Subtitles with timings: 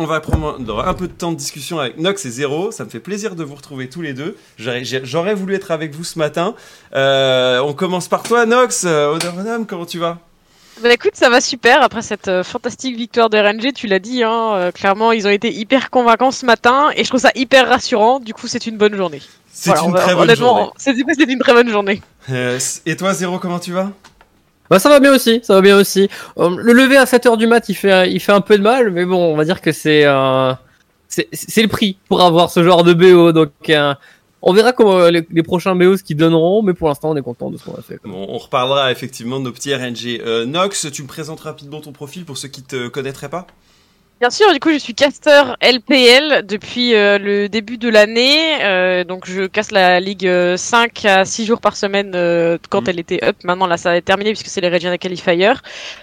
[0.00, 2.72] on va prendre un peu de temps de discussion avec Nox et Zero.
[2.72, 4.36] Ça me fait plaisir de vous retrouver tous les deux.
[4.56, 6.54] J'aurais voulu être avec vous ce matin.
[6.94, 8.84] Euh, on commence par toi, Nox.
[8.86, 9.18] Euh,
[9.68, 10.18] comment tu vas?
[10.82, 11.82] Bah écoute, ça va super.
[11.82, 15.30] Après cette euh, fantastique victoire de RNG, tu l'as dit, hein, euh, clairement, ils ont
[15.30, 18.20] été hyper convaincants ce matin et je trouve ça hyper rassurant.
[18.20, 19.20] Du coup, c'est une bonne journée.
[19.52, 20.70] C'est une, très bonne journée.
[20.78, 22.00] C'est une très bonne journée.
[22.86, 23.90] et toi, Zéro, comment tu vas?
[24.70, 26.08] Bah ça va bien aussi, ça va bien aussi.
[26.38, 28.90] Euh, le lever à 7h du mat, il fait, il fait un peu de mal,
[28.90, 30.06] mais bon, on va dire que c'est
[31.08, 33.32] c'est le prix pour avoir ce genre de BO.
[33.32, 33.50] Donc
[34.42, 37.22] on verra comment euh, les, prochains BO ce qu'ils donneront, mais pour l'instant on est
[37.22, 37.98] content de ce qu'on a fait.
[38.04, 40.20] Bon, on reparlera effectivement de nos petits RNG.
[40.24, 43.46] Euh, Nox, tu me présentes rapidement ton profil pour ceux qui te connaîtraient pas?
[44.20, 48.62] Bien sûr, du coup, je suis caster LPL depuis euh, le début de l'année.
[48.62, 52.10] Euh, donc, je casse la ligue 5 à 6 jours par semaine
[52.68, 52.90] quand mm.
[52.90, 53.36] elle était up.
[53.44, 55.54] Maintenant, là, ça est terminé puisque c'est les Regional Qualifiers.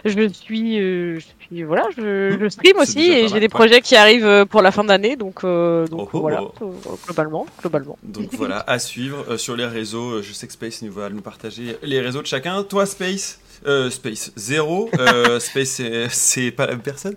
[0.03, 4.47] Je suis, je suis voilà, je, je stream aussi et j'ai des projets qui arrivent
[4.47, 5.15] pour la fin d'année.
[5.15, 6.73] Donc, donc oh, voilà, oh.
[7.05, 7.99] globalement, globalement.
[8.01, 10.23] Donc voilà, à suivre sur les réseaux.
[10.23, 12.63] Je sais que Space nous va nous partager les réseaux de chacun.
[12.63, 13.39] Toi, Space?
[13.65, 14.89] Euh, Space, zéro.
[14.99, 17.15] Euh, Space, c'est pas la même personne.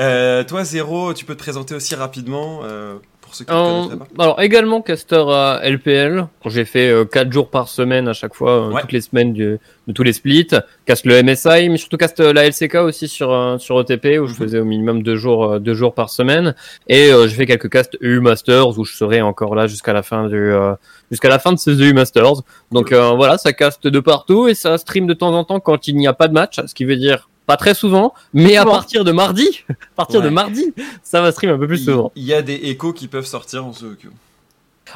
[0.00, 2.62] Euh, toi, zéro, tu peux te présenter aussi rapidement
[3.42, 4.22] pour ceux qui ne pas.
[4.22, 6.26] Alors, également caster à LPL.
[6.46, 9.58] J'ai fait 4 jours par semaine à chaque fois, toutes les semaines de
[9.94, 10.48] tous les splits.
[10.86, 14.38] Caste le MSI, mais surtout caste la LCK aussi sur, sur ETP où je mhm.
[14.38, 16.54] faisais au minimum 2 jours, deux jours par semaine.
[16.88, 20.28] Et j'ai fait quelques castes EU Masters où je serai encore là jusqu'à la fin
[20.28, 20.52] du
[21.10, 22.42] jusqu'à la fin de ces EU Masters.
[22.72, 25.86] Donc euh, voilà, ça caste de partout et ça stream de temps en temps quand
[25.88, 28.64] il n'y a pas de match, ce qui veut dire pas très souvent, mais à
[28.64, 32.12] partir de mardi, à partir de mardi, ça va stream un peu plus souvent.
[32.16, 33.86] Il y a des échos qui peuvent sortir en ce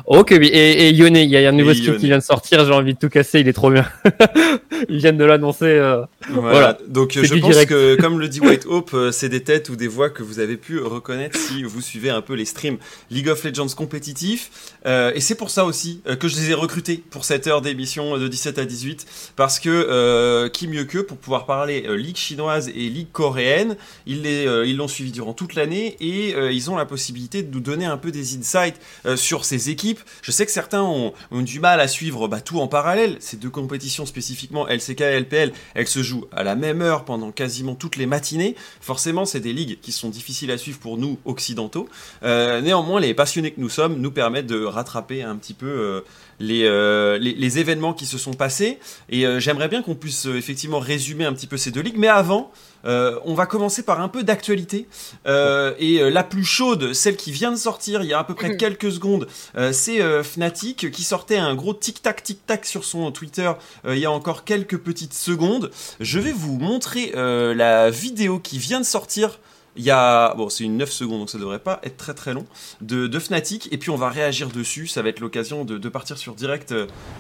[0.07, 0.49] Ok, oui.
[0.49, 2.95] Et, et Yone, il y a un nouveau skin qui vient de sortir, j'ai envie
[2.95, 3.87] de tout casser, il est trop bien.
[4.89, 5.67] Ils viennent de l'annoncer.
[5.67, 6.79] Euh, voilà.
[6.87, 9.89] Donc je pense que, comme le dit White Hope, euh, c'est des têtes ou des
[9.89, 12.79] voix que vous avez pu reconnaître si vous suivez un peu les streams
[13.11, 14.51] League of Legends compétitifs.
[14.87, 18.19] Euh, et c'est pour ça aussi que je les ai recrutés pour cette heure d'émission
[18.19, 19.07] de 17 à 18.
[19.35, 23.77] Parce que qui mieux qu'eux pour pouvoir parler Ligue chinoise et Ligue coréenne.
[24.07, 27.97] Ils l'ont suivi durant toute l'année et ils ont la possibilité de nous donner un
[27.97, 28.77] peu des insights
[29.17, 29.78] sur ces équipes
[30.23, 33.17] je sais que certains ont, du mal à suivre bah, tout en parallèle.
[33.21, 37.33] Ces deux compétitions spécifiquement, LCK et LPL, elles se jouent à la même heure pendant
[37.33, 38.55] quasiment toutes les matinées.
[38.81, 41.89] Forcément, c'est des ligues qui sont difficiles à suivre pour nous occidentaux.
[42.23, 46.01] Euh, néanmoins, les passionnés que nous sommes nous permettent de rattraper un petit peu euh,
[46.41, 48.79] euh, les, les, événements qui se sont passés.
[49.11, 51.99] Et j'aimerais bien qu'on puisse effectivement résumer un petit peu ces deux ligues.
[51.99, 52.51] Mais avant,
[52.85, 54.89] euh, on va commencer par un peu d'actualité.
[55.27, 58.25] Euh, et euh, la plus chaude, celle qui vient de sortir il y a à
[58.25, 58.57] peu près mhm.
[58.57, 59.29] quelques secondes,
[59.73, 63.53] c'est Fnatic qui sortait un gros tic-tac, tic-tac sur son Twitter
[63.87, 65.71] il y a encore quelques petites secondes.
[66.01, 69.41] Je vais vous montrer la vidéo qui vient de sortir.
[69.77, 72.35] Il y a, bon, c'est une 9 secondes, donc ça devrait pas être très très
[72.35, 72.47] long,
[72.81, 76.19] de, Fnatic, et puis on va réagir dessus, ça va être l'occasion de, de, partir
[76.19, 76.75] sur direct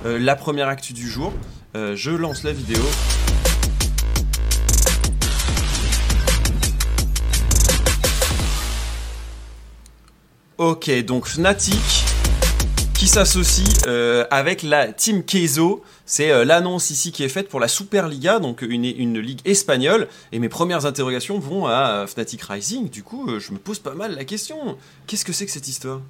[0.04, 1.32] la première actu du jour.
[1.74, 2.82] je lance la vidéo.
[10.58, 12.04] Ok, donc Fnatic
[12.92, 15.84] qui s'associe euh, avec la Team Keizo.
[16.04, 20.08] C'est euh, l'annonce ici qui est faite pour la Superliga, donc une, une ligue espagnole.
[20.32, 22.90] Et mes premières interrogations vont à Fnatic Rising.
[22.90, 24.76] Du coup, euh, je me pose pas mal la question.
[25.06, 26.00] Qu'est-ce que c'est que cette histoire?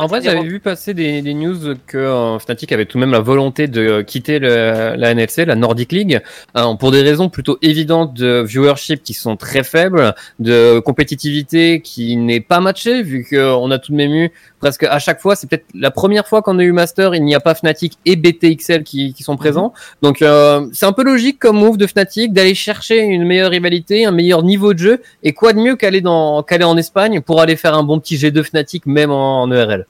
[0.00, 3.12] En vrai, j'avais vu passer des, des news que euh, Fnatic avait tout de même
[3.12, 6.20] la volonté de quitter le, la NLC, la Nordic League,
[6.56, 12.16] euh, pour des raisons plutôt évidentes de viewership qui sont très faibles, de compétitivité qui
[12.16, 15.48] n'est pas matchée, vu qu'on a tout de même eu presque à chaque fois, c'est
[15.48, 18.84] peut-être la première fois qu'on a eu Master, il n'y a pas Fnatic et BTXL
[18.84, 19.72] qui, qui sont présents.
[19.74, 20.02] Mhm.
[20.02, 24.04] Donc euh, c'est un peu logique comme move de Fnatic d'aller chercher une meilleure rivalité,
[24.04, 27.40] un meilleur niveau de jeu, et quoi de mieux qu'aller dans qu'aller en Espagne pour
[27.40, 29.86] aller faire un bon petit G2 Fnatic même en, en ERL.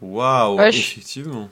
[0.00, 1.48] Waouh, effectivement.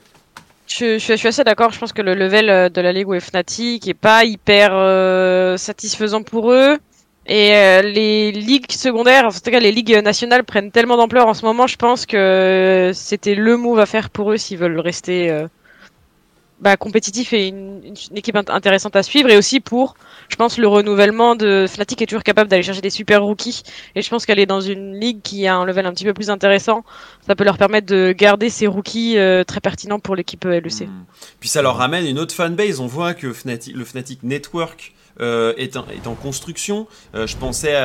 [0.66, 1.72] Je, je, suis assez d'accord.
[1.72, 5.56] Je pense que le level euh, de la Ligue est Fnatic est pas hyper euh,
[5.56, 6.78] satisfaisant pour eux.
[7.26, 11.34] Et euh, les ligues secondaires, en tout cas les ligues nationales prennent tellement d'ampleur en
[11.34, 15.46] ce moment, je pense que c'était le move à faire pour eux s'ils veulent rester
[16.60, 19.30] bah, compétitif et une, équipe intéressante à suivre.
[19.30, 19.94] Et aussi pour,
[20.28, 23.62] je pense, le renouvellement de Fnatic est toujours capable d'aller chercher des super rookies.
[23.94, 26.12] Et je pense qu'elle est dans une ligue qui a un level un petit peu
[26.12, 26.84] plus intéressant.
[27.26, 30.82] Ça peut leur permettre de garder ces rookies euh, très pertinents pour l'équipe euh, LEC.
[30.82, 31.04] Hmm.
[31.40, 32.80] Puis ça leur ramène une autre fanbase.
[32.80, 36.86] On voit que le Fnatic Network euh, est, en, construction.
[37.14, 37.76] Euh, je pensais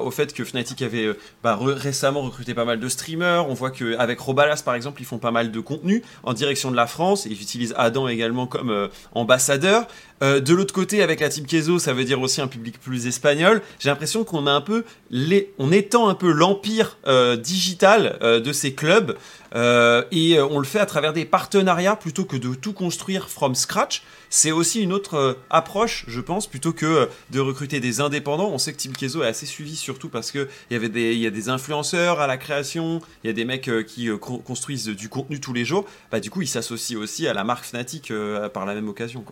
[0.00, 3.48] au fait que Fnatic avait euh, bah, récemment recruté pas mal de streamers.
[3.48, 6.76] On voit qu'avec Robalas, par exemple, ils font pas mal de contenu en direction de
[6.76, 7.26] la France.
[7.26, 9.86] Ils utilisent Adam également comme ambassadeur.
[10.22, 13.06] Euh, de l'autre côté, avec la Team Kezo, ça veut dire aussi un public plus
[13.06, 13.60] espagnol.
[13.80, 14.84] J'ai l'impression qu'on a un peu
[15.58, 19.16] on étend un peu l'empire euh, digital euh, de ces clubs
[19.54, 24.02] et on le fait à travers des partenariats plutôt que de tout construire from scratch.
[24.30, 28.48] C'est aussi une autre approche, je pense, plutôt que de recruter des indépendants.
[28.48, 31.12] On sait que Team Kezo est assez suivi surtout parce que il y avait des,
[31.12, 34.86] il y a des influenceurs à la création, il y a des mecs qui construisent
[34.86, 35.84] du contenu tous les jours.
[36.10, 38.10] Bah du coup, ils s'associent aussi à la marque Fnatic
[38.54, 39.22] par la même occasion.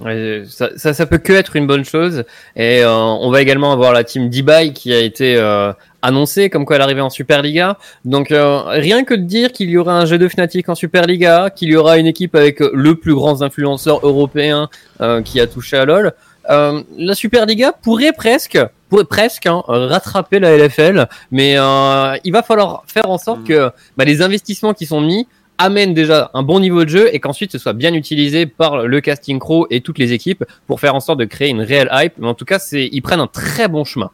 [0.00, 2.24] Ça, ça, ça, peut que être une bonne chose.
[2.56, 6.64] Et euh, on va également avoir la team d qui a été euh, annoncée comme
[6.64, 7.78] quoi elle arrivait en Superliga.
[8.04, 11.50] Donc euh, rien que de dire qu'il y aura un jeu de Fnatic en Superliga,
[11.50, 14.68] qu'il y aura une équipe avec le plus grand influenceur européen
[15.24, 16.12] qui a touché à LoL,
[16.48, 18.58] la Superliga pourrait presque
[18.88, 23.44] pourrait presque hein, rattraper la LFL, mais il va falloir faire en sorte mmh.
[23.44, 25.26] que bah, les investissements qui sont mis
[25.58, 29.00] amène déjà un bon niveau de jeu et qu'ensuite ce soit bien utilisé par le
[29.00, 32.14] casting crow et toutes les équipes pour faire en sorte de créer une réelle hype.
[32.18, 34.10] Mais en tout cas, c'est ils prennent un très bon chemin.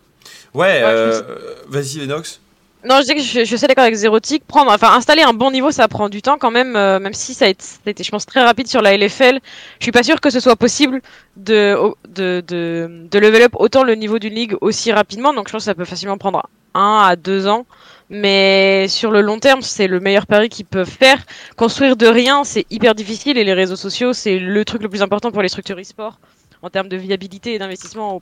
[0.55, 1.23] Ouais, euh,
[1.69, 2.41] vas-y Enox.
[2.83, 4.47] Non, je dis que je, suis d'accord avec Zerotic.
[4.47, 7.35] Prendre, enfin, installer un bon niveau, ça prend du temps quand même, euh, même si
[7.35, 9.39] ça a, été, je pense, très rapide sur la LFL.
[9.79, 11.03] Je suis pas sûr que ce soit possible
[11.37, 11.77] de,
[12.09, 15.35] de, de, de level up autant le niveau d'une ligue aussi rapidement.
[15.35, 17.67] Donc, je pense que ça peut facilement prendre un à deux ans.
[18.11, 21.25] Mais sur le long terme, c'est le meilleur pari qu'ils peuvent faire.
[21.57, 25.01] Construire de rien, c'est hyper difficile et les réseaux sociaux, c'est le truc le plus
[25.01, 26.19] important pour les structures e-sport
[26.63, 28.21] en termes de viabilité et d'investissement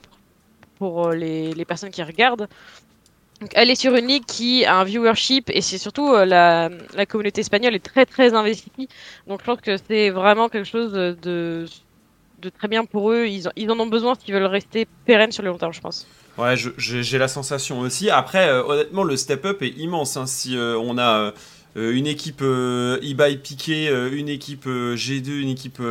[0.77, 2.47] pour euh, les, personnes qui regardent.
[3.41, 7.05] Donc, elle est sur une ligue qui a un viewership et c'est surtout euh, la,
[7.07, 8.89] communauté espagnole est très très investie.
[9.27, 11.65] Donc je pense que c'est vraiment quelque chose de,
[12.59, 13.25] très bien pour eux.
[13.25, 16.07] Ils, ils en ont besoin s'ils veulent rester pérennes sur le long terme, je pense.
[16.39, 18.09] Ouais, j'ai la sensation aussi.
[18.09, 20.15] Après, euh, honnêtement, le step-up est immense.
[20.15, 20.25] Hein.
[20.25, 21.33] Si euh, on a
[21.75, 25.81] euh, une équipe eBay Piqué, une équipe G2, une équipe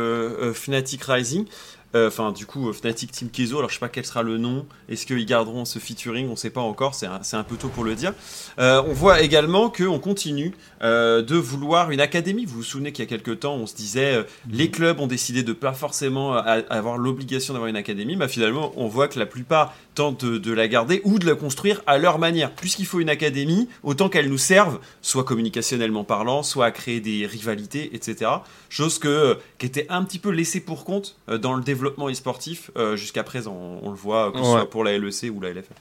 [0.53, 1.45] Fnatic Rising,
[1.95, 4.65] euh, enfin, du coup, Fnatic Team Kezo, alors je sais pas quel sera le nom.
[4.89, 6.29] Est-ce qu'ils garderont ce featuring?
[6.29, 8.13] On sait pas encore, c'est un, peu tôt pour le dire.
[8.59, 10.53] Euh, on voit également qu'on continue
[10.83, 12.45] euh, de vouloir une académie.
[12.45, 15.41] Vous vous souvenez qu'il y a quelques temps, on se disait les clubs ont décidé
[15.41, 18.15] de pas forcément avoir l'obligation d'avoir une académie.
[18.15, 21.81] Mais finalement, on voit que la plupart tentent de, la garder ou de la construire
[21.87, 22.51] à leur manière.
[22.51, 27.25] Puisqu'il faut une académie, autant qu'elle nous serve, soit communicationnellement parlant, soit à créer des
[27.25, 28.31] rivalités, etc.
[28.69, 32.71] Chose que, qui était un petit peu laissée pour compte dans le développement développement e-sportif
[32.75, 33.57] euh, jusqu'à présent.
[33.81, 35.73] On le voit, que ce soit pour la LEC ou la LFL.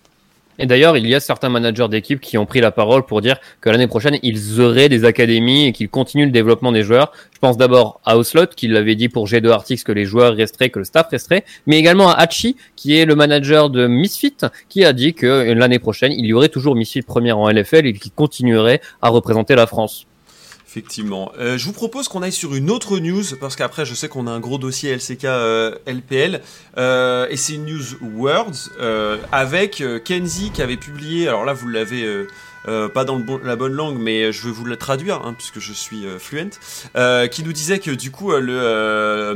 [0.61, 3.37] Et d'ailleurs, il y a certains managers d'équipe qui ont pris la parole pour dire
[3.61, 7.13] que l'année prochaine, ils auraient des académies et qu'ils continuent le développement des joueurs.
[7.33, 10.71] Je pense d'abord à Oslot, qui l'avait dit pour G2 Artix que les joueurs resteraient,
[10.71, 14.85] que le staff resterait, mais également à Hachi, qui est le manager de Misfit, qui
[14.85, 18.11] a dit que l'année prochaine, il y aurait toujours Misfit première en LFL et qui
[18.11, 20.08] continuerait à représenter la France.
[20.69, 21.33] Effectivement.
[21.39, 24.27] Euh, je vous propose qu'on aille sur une autre news, parce qu'après, je sais qu'on
[24.27, 25.25] a un gros dossier LCK
[25.87, 26.39] LPL, euh,
[26.77, 28.69] euh, et c'est une news Words,
[29.33, 32.27] avec Kenzie qui avait publié, alors là, vous l'avez
[32.67, 35.73] euh, pas dans la bonne langue, mais je vais vous la traduire, hein, puisque je
[35.73, 36.51] suis euh, fluent,
[36.97, 39.35] euh, qui nous disait que du coup, la,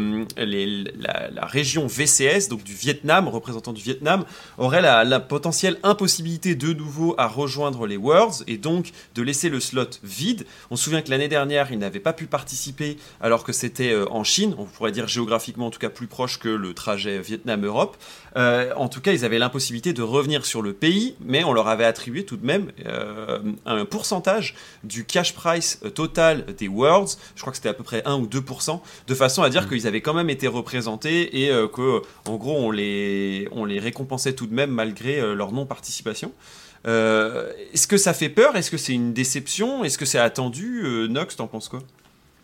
[1.42, 4.24] région VCS, donc du Vietnam, représentant du Vietnam,
[4.58, 9.60] aurait la, potentielle impossibilité de nouveau à rejoindre les Worlds, et donc de laisser le
[9.60, 10.44] slot vide.
[10.70, 14.24] On se souvient que l'année dernière, il n'avait pas pu participer, alors que c'était en
[14.24, 17.96] Chine, on pourrait dire géographiquement en tout cas plus proche que le trajet Vietnam-Europe.
[18.36, 21.84] En tout cas, ils avaient l'impossibilité de revenir sur le pays, mais on leur avait
[21.84, 24.54] attribué tout de même euh, un pourcentage
[24.84, 28.16] du cash price euh, total des Worlds, je crois que c'était à peu près 1
[28.16, 29.68] ou 2%, de façon à dire mm.
[29.68, 33.78] qu'ils avaient quand même été représentés et euh, que, en gros, on les, on les
[33.78, 36.32] récompensait tout de même malgré leur non-participation.
[36.84, 38.56] Est-ce que ça fait peur?
[38.56, 39.84] Est-ce que c'est une déception?
[39.84, 40.82] Est-ce que c'est attendu?
[41.08, 41.80] Nox, t'en penses quoi?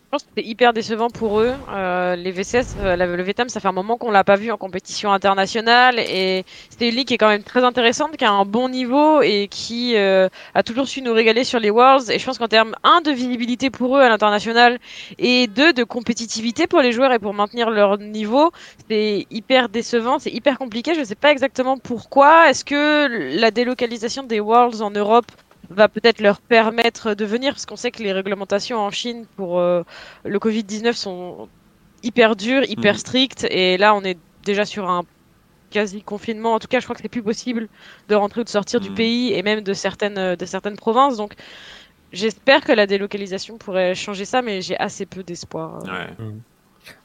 [0.09, 1.53] Je pense que c'était hyper décevant pour eux.
[1.71, 4.57] Euh, les VCS, euh, le Vietnam, ça fait un moment qu'on l'a pas vu en
[4.57, 8.43] compétition internationale et c'était une ligue qui est quand même très intéressante, qui a un
[8.43, 12.09] bon niveau et qui euh, a toujours su nous régaler sur les Worlds.
[12.09, 14.79] Et je pense qu'en termes un de visibilité pour eux à l'international
[15.19, 18.49] et deux de compétitivité pour les joueurs et pour maintenir leur niveau,
[18.89, 20.95] c'est hyper décevant, c'est hyper compliqué.
[20.95, 22.49] Je ne sais pas exactement pourquoi.
[22.49, 25.27] Est-ce que la délocalisation des Worlds en Europe
[25.69, 29.59] va peut-être leur permettre de venir, parce qu'on sait que les réglementations en Chine pour
[29.59, 29.83] euh,
[30.25, 31.47] le Covid-19 sont
[32.03, 32.99] hyper dures, hyper mhm.
[32.99, 35.03] strictes, et là on est déjà sur un
[35.69, 36.55] quasi confinement.
[36.55, 37.67] En tout cas, je crois que c'est plus possible
[38.07, 38.95] de rentrer ou de sortir du mhm.
[38.95, 41.17] pays et même de certaines de certaines provinces.
[41.17, 41.35] Donc,
[42.11, 45.83] j'espère que la délocalisation pourrait changer ça, mais j'ai assez peu d'espoir.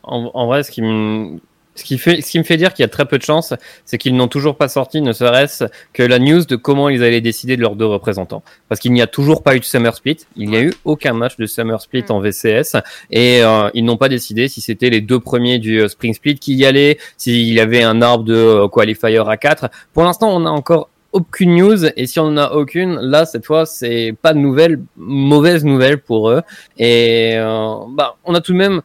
[0.03, 1.39] En, vrai, ce qui me
[1.77, 3.53] Ce qui, fait, ce qui me fait dire qu'il y a très peu de chance,
[3.85, 7.21] c'est qu'ils n'ont toujours pas sorti, ne serait-ce que la news de comment ils allaient
[7.21, 8.45] décider de leurs deux représentants.
[8.69, 11.15] Parce qu'il n'y a toujours pas eu de Summer Split, il n'y a eu aucun
[11.15, 12.77] match de Summer Split en VCS,
[13.11, 16.37] et euh, ils n'ont pas décidé si c'était les deux premiers du euh, Spring Split
[16.37, 19.69] qui y allaient, s'il y avait un arbre de euh, qualifier à 4.
[19.93, 21.87] Pour l'instant, on n'a encore aucune news.
[21.97, 25.99] Et si on n'en a aucune, là cette fois c'est pas de nouvelles, mauvaise nouvelle
[25.99, 26.43] pour eux.
[26.79, 28.83] Et bah on a tout de même,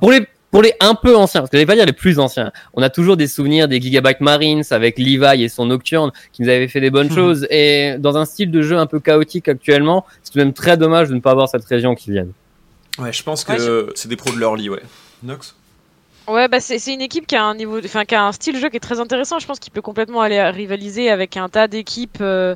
[0.00, 2.18] pour les pour les un peu anciens, parce que je vais pas dire les plus
[2.18, 6.42] anciens, on a toujours des souvenirs des Gigabyte Marines avec Levi et son Nocturne qui
[6.42, 7.14] nous avaient fait des bonnes mhm.
[7.14, 7.46] choses.
[7.50, 11.14] Et dans un style de jeu un peu chaotique actuellement, c'est même très dommage de
[11.14, 12.32] ne pas avoir cette région qui vienne.
[12.98, 14.82] Ouais, je pense que c'est des pros de l'early, ouais.
[15.22, 15.54] Nox?
[16.30, 18.68] Ouais, bah c'est une équipe qui a un niveau, qui a un style de jeu
[18.68, 19.40] qui est très intéressant.
[19.40, 22.18] Je pense qu'il peut complètement aller rivaliser avec un tas d'équipes.
[22.20, 22.54] Euh,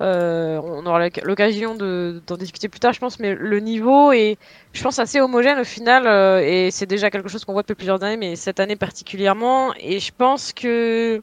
[0.00, 3.18] euh, on aura l'occasion d'en discuter plus tard, je pense.
[3.18, 4.38] Mais le niveau est,
[4.72, 7.74] je pense, assez homogène au final, euh, et c'est déjà quelque chose qu'on voit depuis
[7.74, 9.74] plusieurs années, mais cette année particulièrement.
[9.80, 11.20] Et je pense que,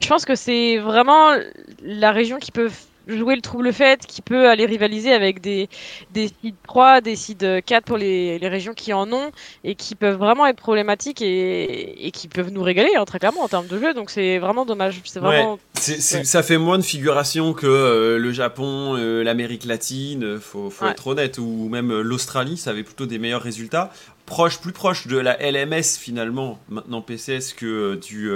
[0.00, 1.36] je pense que c'est vraiment
[1.82, 2.70] la région qui peut
[3.08, 5.68] jouer le trouble fait qui peut aller rivaliser avec des,
[6.12, 9.30] des seeds 3, des seeds 4 pour les, les, régions qui en ont
[9.64, 13.42] et qui peuvent vraiment être problématiques et, et qui peuvent nous régaler hein, très clairement
[13.42, 13.94] en termes de jeu.
[13.94, 15.00] Donc c'est vraiment dommage.
[15.04, 15.58] C'est vraiment.
[15.74, 20.86] Ça fait moins de figuration que euh, le Japon, euh, l'Amérique latine, euh, faut, faut
[20.86, 23.92] être honnête, ou même l'Australie, ça avait plutôt des meilleurs résultats.
[24.26, 28.30] Proche, plus proche de la LMS finalement, maintenant PCS, que du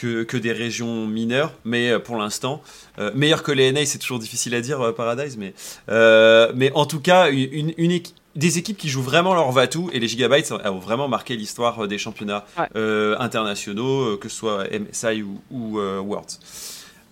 [0.00, 2.62] que, des régions mineures, mais euh, pour l'instant,
[2.98, 5.54] euh, meilleur que les NA, c'est toujours difficile à dire, euh, Paradise, mais,
[6.54, 8.00] mais en tout cas, une,
[8.36, 11.98] des équipes qui jouent vraiment leur Vatou, et les Gigabytes ont vraiment marqué l'histoire des
[11.98, 12.44] championnats
[13.18, 16.38] internationaux, que ce soit MSI ou, ou Worlds.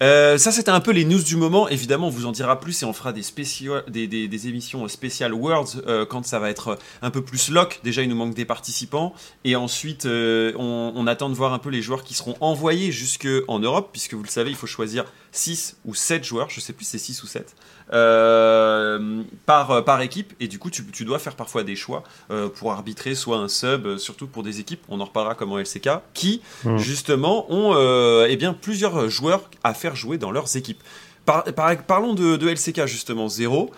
[0.00, 1.68] Euh, ça, c'était un peu les news du moment.
[1.68, 3.22] Évidemment, on vous en dira plus et on fera des,
[3.88, 7.80] des, des, des, émissions spéciales Worlds euh, quand ça va être un peu plus lock.
[7.82, 9.12] Déjà, il nous manque des participants.
[9.44, 12.92] Et ensuite, euh, on, on, attend de voir un peu les joueurs qui seront envoyés
[12.92, 15.04] jusque en Europe, puisque vous le savez, il faut choisir
[15.38, 16.50] 6 ou 7 joueurs.
[16.50, 17.54] Je sais plus si c'est 6 ou 7.
[17.92, 20.34] Euh, par, euh, par équipe.
[20.40, 23.48] Et du coup, tu, tu dois faire parfois des choix euh, pour arbitrer soit un
[23.48, 26.76] sub, surtout pour des équipes, on en reparlera comme en LCK, qui hmm.
[26.76, 27.74] justement ont
[28.28, 30.82] eh bien, plusieurs joueurs à faire jouer dans leurs équipes.
[31.24, 31.44] Par,
[31.86, 33.70] parlons de, de, LCK justement, Zéro.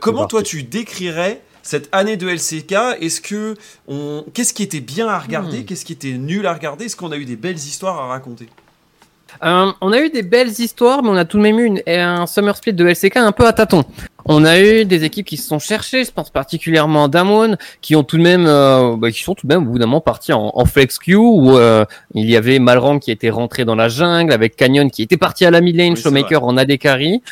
[0.00, 3.54] comment toi tu décrirais cette année de LCK, est-ce que
[3.86, 4.24] on...
[4.32, 5.64] qu'est-ce qui était bien à regarder, hmm.
[5.64, 8.48] qu'est-ce qui était nul à regarder, est-ce qu'on a eu des belles histoires à raconter?
[9.44, 12.26] Euh, on a eu des belles histoires, mais on a tout de même eu un
[12.26, 13.84] summer split de LCK un peu à tâtons.
[14.26, 17.96] On a eu des équipes qui se sont cherchées, je pense particulièrement à Damwon, qui
[17.96, 20.00] ont tout de même, euh, bah, qui sont tout de même au bout d'un moment
[20.00, 21.84] partis en, flex queue où euh,
[22.14, 25.46] il y avait Malrang qui était rentré dans la jungle avec Canyon qui était parti
[25.46, 27.22] à la mid lane, Showmaker en AD carry.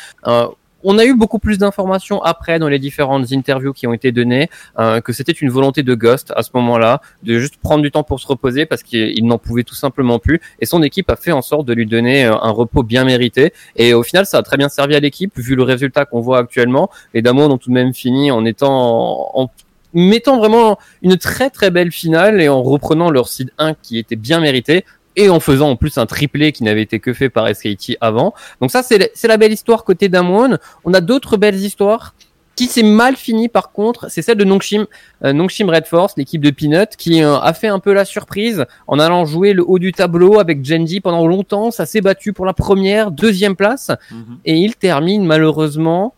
[0.83, 4.49] On a eu beaucoup plus d'informations après dans les différentes interviews qui ont été données
[4.77, 8.03] euh, que c'était une volonté de Ghost à ce moment-là de juste prendre du temps
[8.03, 10.39] pour se reposer parce qu'il n'en pouvait tout simplement plus.
[10.59, 13.53] Et son équipe a fait en sorte de lui donner euh, un repos bien mérité.
[13.75, 16.39] Et au final ça a très bien servi à l'équipe vu le résultat qu'on voit
[16.39, 16.89] actuellement.
[17.13, 19.49] Les Damos ont tout de même fini en étant en,
[19.93, 24.15] mettant vraiment une très très belle finale et en reprenant leur seed 1 qui était
[24.15, 27.47] bien mérité et en faisant en plus un triplé qui n'avait été que fait par
[27.47, 28.33] SKT avant.
[28.61, 30.57] Donc ça, c'est la belle histoire côté Damwon.
[30.85, 32.13] On a d'autres belles histoires
[32.59, 34.85] qui s'est mal fini par contre, c'est celle de Nongshim,
[35.23, 38.65] euh, Nongshim Red Force, l'équipe de Peanut, qui euh, a fait un peu la surprise
[38.85, 41.71] en allant jouer le haut du tableau avec Genji pendant longtemps.
[41.71, 44.39] Ça s'est battu pour la première, deuxième place, mhm.
[44.43, 46.13] et il termine malheureusement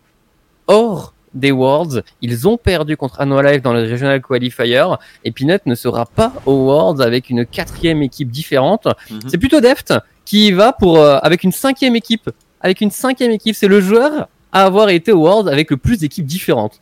[0.65, 2.03] hors des Worlds.
[2.21, 4.85] Ils ont perdu contre Life dans le Regional Qualifier
[5.23, 8.87] et Peanut ne sera pas aux Worlds avec une quatrième équipe différente.
[9.09, 9.19] Mhm.
[9.27, 9.93] C'est plutôt Deft
[10.25, 12.29] qui y va pour euh, avec une cinquième équipe.
[12.61, 15.97] Avec une cinquième équipe, c'est le joueur à avoir été aux Worlds avec le plus
[15.97, 16.79] d'équipes différentes.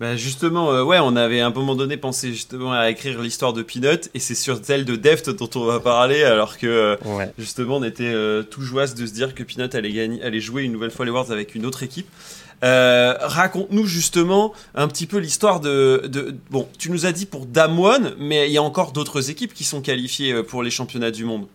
[0.00, 3.52] Bah justement, euh, ouais, on avait à un moment donné pensé justement à écrire l'histoire
[3.52, 6.96] de Peanut et c'est sur celle de Deft dont on va parler alors que euh,
[7.38, 8.12] justement on était
[8.50, 11.12] tout joyeux de se dire que Peanut allait, gagner, allait jouer une nouvelle fois les
[11.12, 12.08] Worlds avec une autre équipe.
[12.62, 17.46] Euh, raconte-nous justement un petit peu l'histoire de, de, Bon, tu nous as dit pour
[17.46, 21.10] Damwon, mais il y a encore d'autres équipes qui sont qualifiées euh, pour les championnats
[21.10, 21.46] du monde.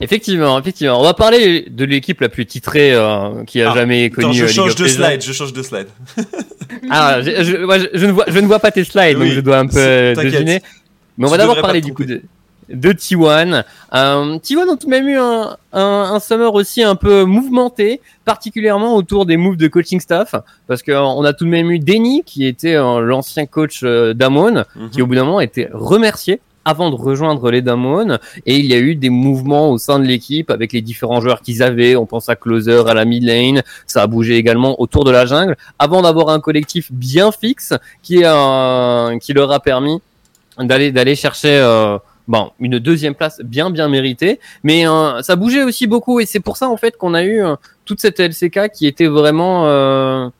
[0.00, 0.98] Effectivement, effectivement.
[0.98, 4.34] On va parler de l'équipe la plus titrée euh, qui a ah, jamais connu.
[4.34, 5.22] je change de slide.
[5.22, 5.86] Je change de slide.
[6.90, 7.64] ah, je, je, ne
[8.12, 10.60] vois, je ne vois pas tes slides, donc je dois un peu deviner.
[11.18, 12.22] Mais on va d'abord parler du coup de,
[12.72, 13.64] de T1.
[13.94, 18.96] Euh, T1 ont tout de même eu un, un, summer aussi un peu mouvementé, particulièrement
[18.96, 20.34] autour des moves de coaching staff,
[20.66, 24.64] parce qu'on a tout de même eu Denny, qui était euh, l'ancien coach euh, d'Amon,
[24.76, 24.90] mhm.
[24.90, 28.74] qui au bout d'un moment était remercié avant de rejoindre les Damon et il y
[28.74, 32.06] a eu des mouvements au sein de l'équipe avec les différents joueurs qu'ils avaient on
[32.06, 35.56] pense à Closer à la mid lane ça a bougé également autour de la jungle
[35.80, 40.00] avant d'avoir un collectif bien fixe qui, est, qui leur a permis
[40.58, 41.98] d'aller d'aller chercher euh,
[42.32, 44.84] bon, une deuxième place bien bien méritée, mais
[45.20, 47.42] ça bougeait aussi beaucoup et c'est pour ça en fait qu'on a eu
[47.84, 50.32] toute cette LCK qui était vraiment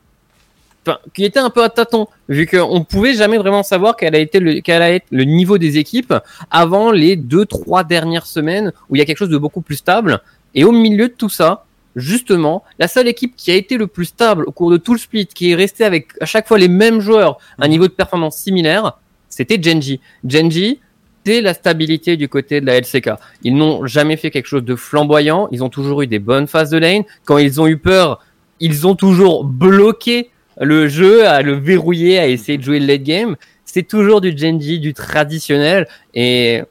[0.85, 4.19] Enfin, qui était un peu à tâtons, vu qu'on pouvait jamais vraiment savoir quel a
[4.19, 6.13] été le, quel a été le niveau des équipes
[6.51, 9.77] avant les deux, trois dernières semaines où il y a quelque chose de beaucoup plus
[9.77, 10.21] stable.
[10.57, 14.07] Et au milieu de tout ça, justement, la seule équipe qui a été le plus
[14.07, 16.69] stable au cours de tout le split, qui est restée avec à chaque fois les
[16.69, 20.01] mêmes joueurs, un niveau de performance similaire, c'était Genji.
[20.27, 20.81] Genji,
[21.25, 23.11] c'est la stabilité du côté de la LCK.
[23.43, 25.49] Ils n'ont jamais fait quelque chose de flamboyant.
[25.53, 27.05] Ils ont toujours eu des bonnes phases de lane.
[27.25, 28.21] Quand ils ont eu peur,
[28.61, 33.03] ils ont toujours bloqué le jeu, à le verrouiller, à essayer de jouer le late
[33.03, 33.37] game.
[33.65, 35.87] C'est toujours du Genji, du traditionnel.
[36.15, 36.63] Et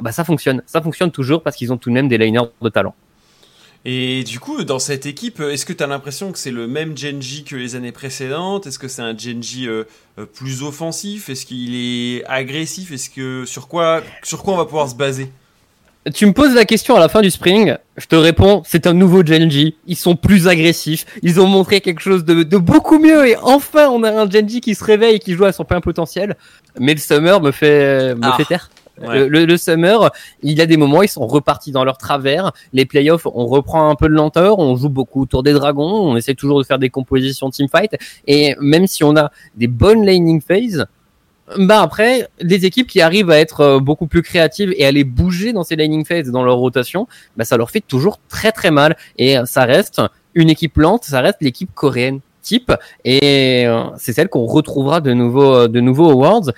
[0.00, 0.62] bah, ça fonctionne.
[0.66, 2.94] Ça fonctionne toujours parce qu'ils ont tout de même des laners de talent.
[3.84, 6.96] Et du coup, dans cette équipe, est-ce que tu as l'impression que c'est le même
[6.96, 8.66] Genji que les années précédentes?
[8.66, 9.84] Est-ce que c'est un Genji euh,
[10.18, 11.30] euh, plus offensif?
[11.30, 12.92] Est-ce qu'il est agressif?
[12.92, 15.32] Est-ce que sur quoi sur quoi on va pouvoir se baser?
[16.14, 18.94] Tu me poses la question à la fin du spring, je te réponds, c'est un
[18.94, 19.76] nouveau Genji.
[19.86, 24.02] Ils sont plus agressifs, ils ont montré quelque chose de, beaucoup mieux et enfin on
[24.02, 26.36] a un Genji qui se réveille et qui joue à son plein potentiel.
[26.78, 28.34] Mais le Summer me fait, me ah.
[28.36, 28.70] fait taire.
[29.00, 30.10] Le, Summer,
[30.42, 32.52] il y a des moments, ils sont repartis dans leur travers.
[32.72, 36.16] Les playoffs, on reprend un peu de lenteur, on joue beaucoup autour des dragons, on
[36.16, 37.96] essaie toujours de faire des compositions teamfight.
[38.26, 40.86] Et même si on a des bonnes laning phases,
[41.58, 45.02] bah après, des équipes qui arrivent à être euh, beaucoup plus créatives et à les
[45.02, 48.70] bouger dans ces laning phases, dans leur rotation, bah ça leur fait toujours très très
[48.70, 48.96] mal.
[49.18, 50.00] Et ça reste
[50.34, 52.72] une équipe lente, ça reste l'équipe coréenne type,
[53.04, 56.52] et euh, c'est celle qu'on retrouvera de nouveau, euh, de nouveau Awards.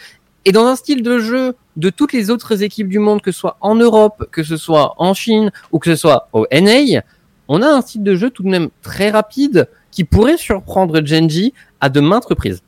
[0.44, 3.38] Et dans un style de jeu de toutes les autres équipes du monde, que ce
[3.38, 7.02] soit en Europe, que ce soit en Chine ou que ce soit au NA,
[7.48, 11.52] on a un style de jeu tout de même très rapide qui pourrait surprendre Genji
[11.80, 12.62] à de maintes reprises.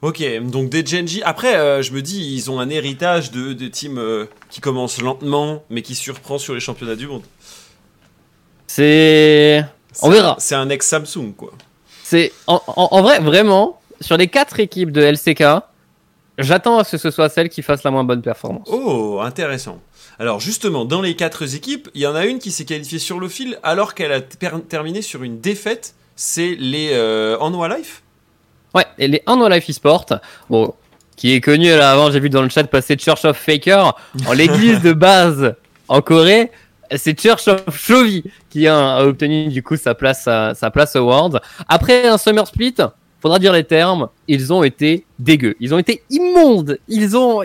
[0.00, 1.22] Ok, donc des Genji.
[1.24, 5.00] Après, euh, je me dis, ils ont un héritage de, de teams euh, qui commencent
[5.00, 7.22] lentement, mais qui surprend sur les championnats du monde.
[8.68, 9.64] C'est.
[10.02, 10.36] On verra.
[10.38, 11.52] C'est un ex-Samsung, quoi.
[12.04, 12.32] C'est.
[12.46, 15.64] En, en, vrai, vraiment, sur les quatre équipes de LCK,
[16.38, 18.68] j'attends à ce que ce soit celle qui fasse la moins bonne performance.
[18.70, 19.80] Oh, intéressant.
[20.18, 23.20] Alors justement, dans les quatre équipes, il y en a une qui s'est qualifiée sur
[23.20, 25.94] le fil alors qu'elle a terminé sur une défaite.
[26.16, 27.36] C'est les euh,
[27.68, 28.02] Life?
[28.74, 30.06] Ouais, et les No Life Esport,
[30.50, 30.74] bon,
[31.16, 33.94] qui est connu là avant, j'ai vu dans le chat passer Church of Faker,
[34.26, 35.54] en l'église de base
[35.86, 36.50] en Corée,
[36.96, 41.40] c'est Church of Chovy qui a, obtenu du coup sa place, sa, place au World.
[41.68, 42.76] Après un Summer Split,
[43.20, 45.56] faudra dire les termes, ils ont été dégueux.
[45.60, 46.78] Ils ont été immondes.
[46.88, 47.42] Ils ont,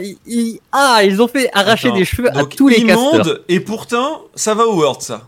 [0.72, 4.66] ah, ils ont fait arracher des cheveux à tous les immondes, Et pourtant, ça va
[4.68, 5.28] au World, ça.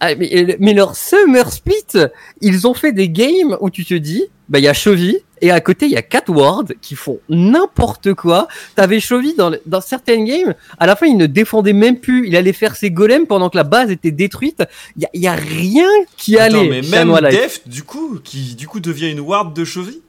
[0.00, 2.08] Ah, mais, mais, leur Summer Split,
[2.42, 5.50] ils ont fait des games où tu te dis, bah il y a Chovy et
[5.50, 8.48] à côté il y a Catward qui font n'importe quoi.
[8.74, 12.36] T'avais Chovy dans, dans certaines games, à la fin il ne défendait même plus, il
[12.36, 14.62] allait faire ses golems pendant que la base était détruite.
[14.96, 16.82] Il y a, rien qui Attends, allait.
[16.82, 20.00] mais même Deft du coup qui du coup devient une ward de Chovy?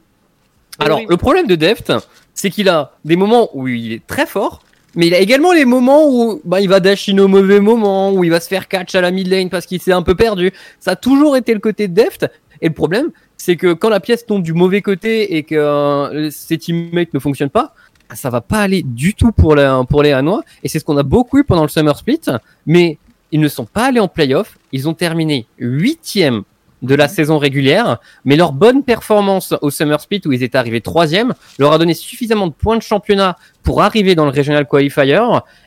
[0.78, 1.92] Alors le problème de Deft,
[2.34, 4.62] c'est qu'il a des moments où il est très fort.
[4.94, 8.24] Mais il a également les moments où bah, il va dashing au mauvais moment, où
[8.24, 10.50] il va se faire catch à la mid lane parce qu'il s'est un peu perdu.
[10.80, 12.26] Ça a toujours été le côté de Deft.
[12.60, 16.30] Et le problème, c'est que quand la pièce tombe du mauvais côté et que euh,
[16.30, 17.72] ses teammates ne fonctionnent pas,
[18.14, 20.42] ça va pas aller du tout pour les, pour les Hanois.
[20.62, 22.20] Et c'est ce qu'on a beaucoup eu pendant le Summer Split.
[22.66, 22.98] Mais
[23.32, 24.58] ils ne sont pas allés en playoff.
[24.72, 26.42] Ils ont terminé huitième
[26.82, 30.80] de la saison régulière, mais leur bonne performance au Summer Split où ils étaient arrivés
[30.80, 35.18] troisième leur a donné suffisamment de points de championnat pour arriver dans le Regional Qualifier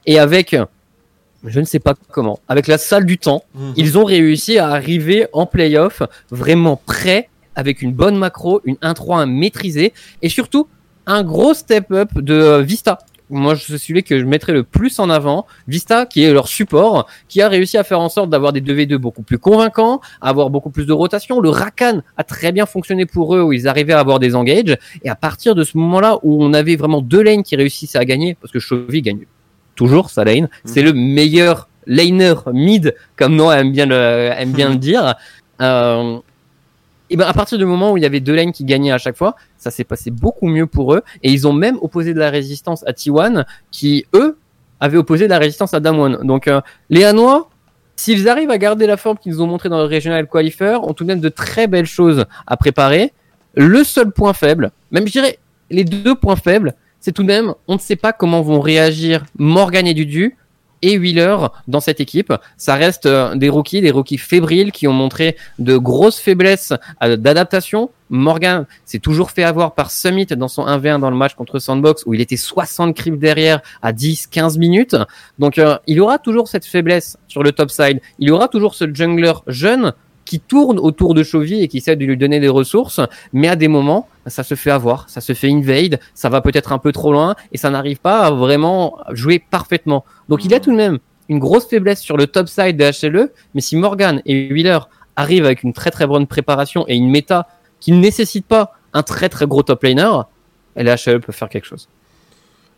[0.05, 0.55] et avec
[1.43, 3.73] je ne sais pas comment, avec la salle du temps, mhm.
[3.75, 7.29] ils ont réussi à arriver en playoff vraiment prêts
[7.61, 10.67] avec une bonne macro, une 1-3 maîtrisée et surtout
[11.05, 12.99] un gros step-up de Vista.
[13.29, 15.45] Moi, je suis celui que je mettrais le plus en avant.
[15.65, 18.97] Vista, qui est leur support, qui a réussi à faire en sorte d'avoir des 2v2
[18.97, 21.39] beaucoup plus convaincants, avoir beaucoup plus de rotation.
[21.39, 24.77] Le Rakan a très bien fonctionné pour eux, où ils arrivaient à avoir des engages.
[25.05, 28.05] Et à partir de ce moment-là, où on avait vraiment deux lanes qui réussissaient à
[28.05, 29.25] gagner, parce que Chovy gagne
[29.75, 34.69] toujours sa lane, c'est le meilleur laner mid, comme Noah aime bien le, aime bien
[34.69, 35.15] le dire.
[35.61, 36.19] Euh,
[37.11, 38.97] et ben à partir du moment où il y avait deux lanes qui gagnaient à
[38.97, 41.01] chaque fois, ça s'est passé beaucoup mieux pour eux.
[41.23, 44.37] Et ils ont même opposé de la résistance à T1, qui eux
[44.79, 46.23] avaient opposé de la résistance à Damwon.
[46.23, 47.49] Donc euh, les Hanois,
[47.97, 51.03] s'ils arrivent à garder la forme qu'ils ont montré dans le Regional Qualifier, ont tout
[51.03, 53.11] de même de très belles choses à préparer.
[53.55, 55.37] Le seul point faible, même je dirais
[55.69, 59.25] les deux points faibles, c'est tout de même, on ne sait pas comment vont réagir
[59.37, 60.37] Morgan et Dudu
[60.81, 62.33] et Wheeler dans cette équipe.
[62.57, 67.17] Ça reste euh, des rookies, des rookies fébriles qui ont montré de grosses faiblesses euh,
[67.17, 67.91] d'adaptation.
[68.09, 72.03] Morgan s'est toujours fait avoir par Summit dans son 1v1 dans le match contre Sandbox
[72.05, 74.97] où il était 60 creeps derrière à 10-15 minutes.
[75.39, 78.01] Donc euh, il aura toujours cette faiblesse sur le top side.
[78.19, 79.93] Il aura toujours ce jungler jeune
[80.31, 83.01] qui tourne autour de Chovy et qui essaie de lui donner des ressources,
[83.33, 86.71] mais à des moments, ça se fait avoir, ça se fait invade, ça va peut-être
[86.71, 90.05] un peu trop loin et ça n'arrive pas à vraiment jouer parfaitement.
[90.29, 93.29] Donc il a tout de même une grosse faiblesse sur le top side de HLE,
[93.53, 94.79] mais si Morgan et Wheeler
[95.17, 97.49] arrivent avec une très très bonne préparation et une méta
[97.81, 100.21] qui ne nécessite pas un très très gros top laner,
[100.77, 101.89] la HLE peut faire quelque chose.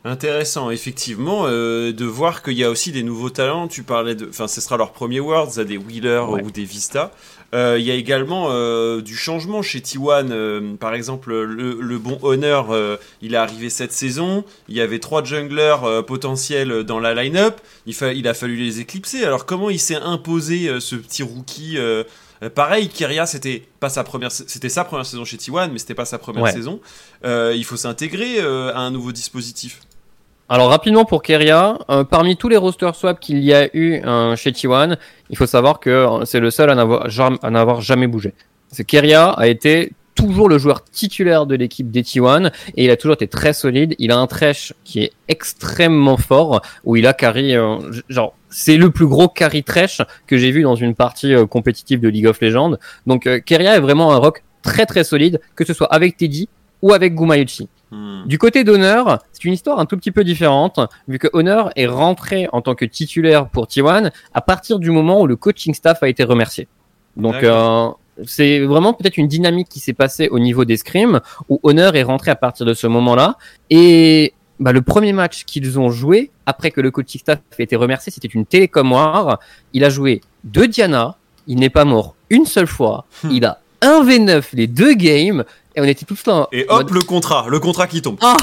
[0.06, 3.70] Intéressant, effectivement, euh, de voir qu'il y a aussi des nouveaux talents.
[3.70, 7.12] Tu parlais de, enfin, ce sera leur premier Worlds, à des Wheeler ou des Vista.
[7.54, 10.78] Euh, il y a également euh, du changement chez T1.
[10.78, 12.76] par exemple, le, bon Honor,
[13.22, 14.44] il est arrivé cette saison.
[14.68, 17.60] Il y avait trois junglers potentiels dans la line-up.
[17.86, 19.24] Il, il a fallu les éclipser.
[19.24, 21.78] Alors, comment il s'est imposé ce petit rookie
[22.56, 26.06] Pareil, Kyria, c'était pas sa première, c'était sa première saison chez T1, mais c'était pas
[26.06, 26.82] sa première saison.
[27.24, 29.80] il faut s'intégrer à un nouveau dispositif.
[30.54, 34.36] Alors rapidement pour Keria, euh, parmi tous les roster swaps qu'il y a eu euh,
[34.36, 34.98] chez T1,
[35.32, 36.76] il faut savoir que euh, c'est le seul à
[37.50, 38.36] n'avoir jamais bougé.
[38.86, 43.16] Keria a été toujours le joueur titulaire de l'équipe des T1 et il a toujours
[43.16, 43.96] été très solide.
[43.98, 47.56] Il a un trash qui est extrêmement fort où il a carry
[48.08, 52.10] genre c'est le plus gros carry trash que j'ai vu dans une partie compétitive de
[52.10, 52.78] League of Legends.
[53.08, 56.48] Donc Keria est vraiment un rock très très solide que ce soit avec Teddy
[56.84, 57.70] ou avec Gumayuchi.
[57.92, 58.28] Hmm.
[58.28, 61.88] Du côté d'Honneur, c'est une histoire un tout petit peu différente, vu que Honor est
[61.88, 66.04] rentré en tant que titulaire pour T1 à partir du moment où le coaching staff
[66.04, 66.68] a été remercié.
[67.16, 67.88] Donc euh,
[68.26, 72.04] c'est vraiment peut-être une dynamique qui s'est passée au niveau des scrims, où Honor est
[72.04, 73.38] rentré à partir de ce moment-là.
[73.70, 77.78] Et bah, le premier match qu'ils ont joué, après que le coaching staff ait été
[77.78, 79.40] remercié, c'était une télécom war.
[79.72, 81.16] Il a joué deux Diana,
[81.48, 83.30] il n'est pas mort une seule fois, hmm.
[83.32, 85.44] il a 1v9 les deux games,
[85.76, 86.48] et on était tous là.
[86.52, 88.18] Et hop, le contrat, le contrat qui tombe.
[88.22, 88.38] Ah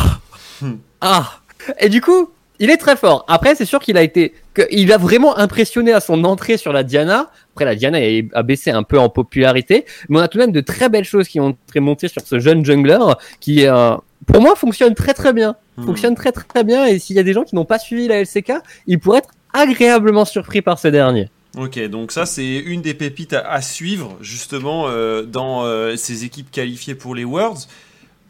[0.63, 0.75] hmm.
[1.01, 1.41] Ah
[1.79, 3.25] Et du coup, il est très fort.
[3.29, 4.35] Après, c'est sûr qu'il a été,
[4.71, 7.31] il a vraiment impressionné à son entrée sur la Diana.
[7.53, 7.99] Après, la Diana
[8.35, 11.05] a baissé un peu en popularité, mais on a tout de même de très belles
[11.05, 12.99] choses qui ont été montées sur ce jeune jungler
[13.41, 13.95] qui, euh,
[14.27, 15.57] pour moi, fonctionne très très bien.
[15.77, 15.87] Hmm.
[15.87, 16.87] Fonctionne très très bien.
[16.87, 18.53] Et s'il y a des gens qui n'ont pas suivi la LCK,
[18.87, 21.29] ils pourraient être agréablement surpris par ce dernier.
[21.57, 26.51] Ok, donc ça c'est une des pépites à, suivre justement euh, dans euh, ces équipes
[26.51, 27.67] qualifiées pour les Worlds.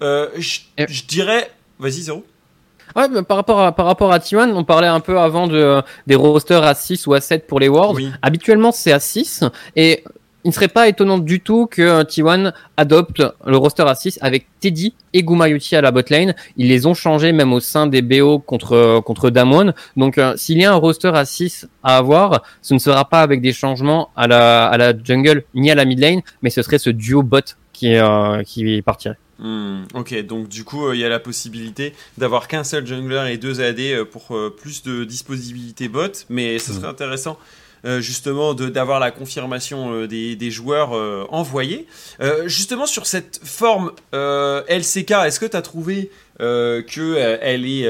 [0.03, 2.25] Euh, je dirais, vas-y Zéro.
[2.97, 6.15] Ouais, par rapport à par rapport à T1, on parlait un peu avant de des
[6.15, 8.11] rosters à 6 ou à 7 pour les Worlds.
[8.23, 9.45] Habituellement, c'est à 6
[9.77, 10.03] et
[10.45, 14.47] il ne serait pas étonnant du tout que T1 adopte le roster à 6 avec
[14.61, 16.35] Teddy et Gumayuti à la botlane.
[16.57, 19.73] Ils les ont changés même au sein des BO contre, contre Damon.
[19.97, 23.21] Donc, euh, s'il y a un roster à 6 à avoir, ce ne sera pas
[23.21, 26.63] avec des changements à la, à la jungle ni à la mid lane, mais ce
[26.63, 29.19] serait ce duo bot qui, euh, qui partirait.
[29.39, 33.33] Hmm, ok, donc du coup, euh, il y a la possibilité d'avoir qu'un seul jungler
[33.33, 36.91] et deux AD pour plus de disponibilité bot, mais ce serait hmm.
[36.91, 41.87] intéressant euh, justement d'avoir la confirmation euh, des, des, joueurs euh, envoyés.
[42.47, 47.89] justement sur cette forme LCK, est-ce que tu as trouvé que elle est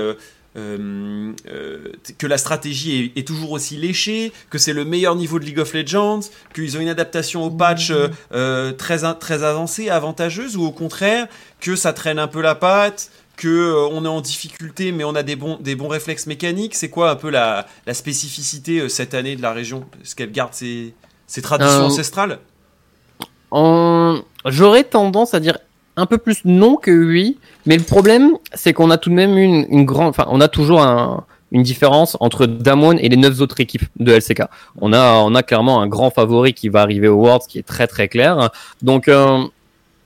[0.54, 5.72] que la stratégie est, toujours aussi léchée, que c'est le meilleur niveau de League of
[5.74, 6.20] Legends,
[6.54, 7.92] qu'ils ont une adaptation au patch
[8.78, 11.28] très, très avancée, avantageuse, ou au contraire
[11.60, 15.14] que ça traîne un peu la patte, que euh, on est en difficulté, mais on
[15.14, 18.88] a des bons, des bons réflexes mécaniques C'est quoi un peu la, la spécificité euh,
[18.90, 19.86] cette année de la région?
[20.02, 20.94] Est-ce qu'elle garde ses,
[21.26, 22.38] ses traditions euh, ancestrales?
[24.44, 25.56] J'aurais tendance à dire
[25.96, 29.38] un peu plus non que oui, mais le problème, c'est qu'on a tout de même
[29.38, 33.40] une, une grande, enfin, on a toujours un, une différence entre Damwon et les neuf
[33.40, 34.42] autres équipes de LCK.
[34.82, 37.66] On a, on a clairement un grand favori qui va arriver au Worlds, qui est
[37.66, 38.50] très très clair.
[38.82, 39.10] Donc,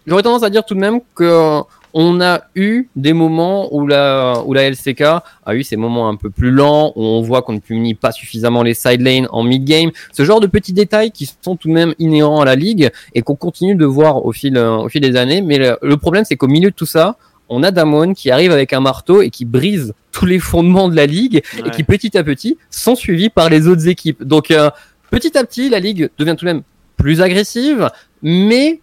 [0.06, 1.62] j'aurais tendance à dire tout de même que
[1.94, 6.16] on a eu des moments où la, où la LCK a eu ces moments un
[6.16, 9.44] peu plus lents, où on voit qu'on ne punit pas suffisamment les side lanes en
[9.44, 9.90] mid-game.
[10.12, 13.22] Ce genre de petits détails qui sont tout de même inhérents à la ligue et
[13.22, 15.40] qu'on continue de voir au fil, au fil des années.
[15.40, 17.16] Mais le, problème, c'est qu'au milieu de tout ça,
[17.48, 20.96] on a Damon qui arrive avec un marteau et qui brise tous les fondements de
[20.96, 24.24] la ligue et qui petit à petit sont suivis par les autres équipes.
[24.24, 24.70] Donc euh,
[25.10, 26.62] petit à petit, la ligue devient tout de même
[26.96, 27.88] plus agressive,
[28.22, 28.80] mais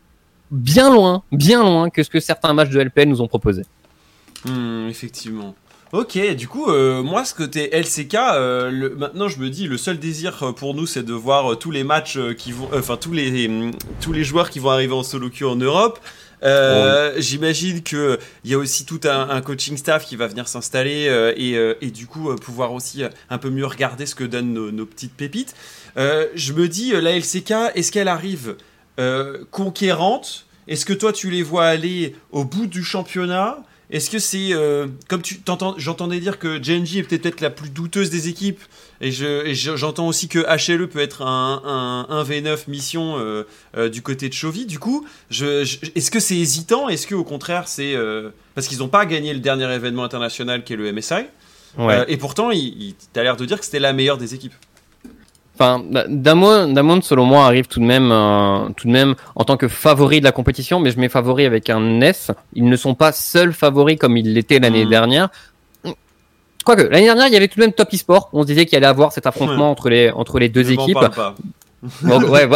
[0.52, 3.64] bien loin, bien loin que ce que certains matchs de LPL nous ont proposé.
[4.46, 5.56] Hmm, effectivement.
[5.94, 10.00] Ok, du coup, euh, moi, ce côté LCK, euh, maintenant, je me dis, le seul
[10.00, 13.50] désir euh, pour nous, c'est de voir tous les matchs qui vont, enfin tous les
[14.00, 16.00] tous les joueurs qui vont arriver en solo queue en Europe.
[17.18, 21.56] J'imagine que il y a aussi tout un, coaching staff qui va venir s'installer et,
[21.86, 25.14] et, du coup pouvoir aussi un peu mieux regarder ce que donnent nos, nos petites
[25.14, 25.56] pépites.
[25.98, 28.56] je me dis, la LCK, est-ce qu'elle arrive
[29.52, 33.64] conquérante Est-ce que toi, tu les vois aller au bout du championnat?
[33.92, 35.42] Est-ce que c'est euh, comme tu
[35.78, 38.62] j'entendais dire que Genji est peut-être la plus douteuse des équipes
[39.02, 43.44] et j'entends aussi que HLE peut être un, un, V9 mission euh,
[43.76, 44.66] euh, du côté de Chovy.
[44.66, 46.88] Du coup, est-ce que c'est hésitant?
[46.88, 47.96] Est-ce que au contraire c'est
[48.56, 51.26] parce qu'ils n'ont pas gagné le dernier événement international qui est le MSI
[52.08, 54.54] et pourtant il, il l'air de dire que c'était la meilleure des équipes.
[55.62, 59.58] Enfin, bah, Damon, selon moi, arrive tout de même, euh, tout de même en tant
[59.58, 62.32] que favori de la compétition, mais je mets favori avec un S.
[62.54, 64.90] Ils ne sont pas seuls favoris comme ils l'étaient l'année hmm.
[64.90, 65.30] dernière.
[66.66, 68.30] Quoique, l'année dernière, il y avait tout de même Top eSport.
[68.34, 70.98] On se disait qu'il allait avoir cet affrontement entre les, entre les deux équipes.
[72.04, 72.50] ouais,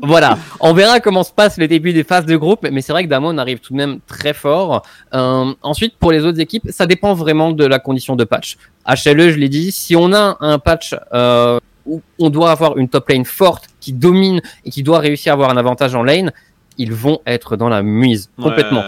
[0.00, 0.38] voilà.
[0.60, 3.10] On verra comment se passe le début des phases de groupe, mais c'est vrai que
[3.10, 4.86] Damon arrive tout de même très fort.
[5.12, 8.56] Euh, ensuite, pour les autres équipes, ça dépend vraiment de la condition de patch.
[8.86, 12.88] HLE, je l'ai dit, si on a un patch euh, où on doit avoir une
[12.88, 16.32] top lane forte qui domine et qui doit réussir à avoir un avantage en lane,
[16.76, 18.84] ils vont être dans la mise complètement.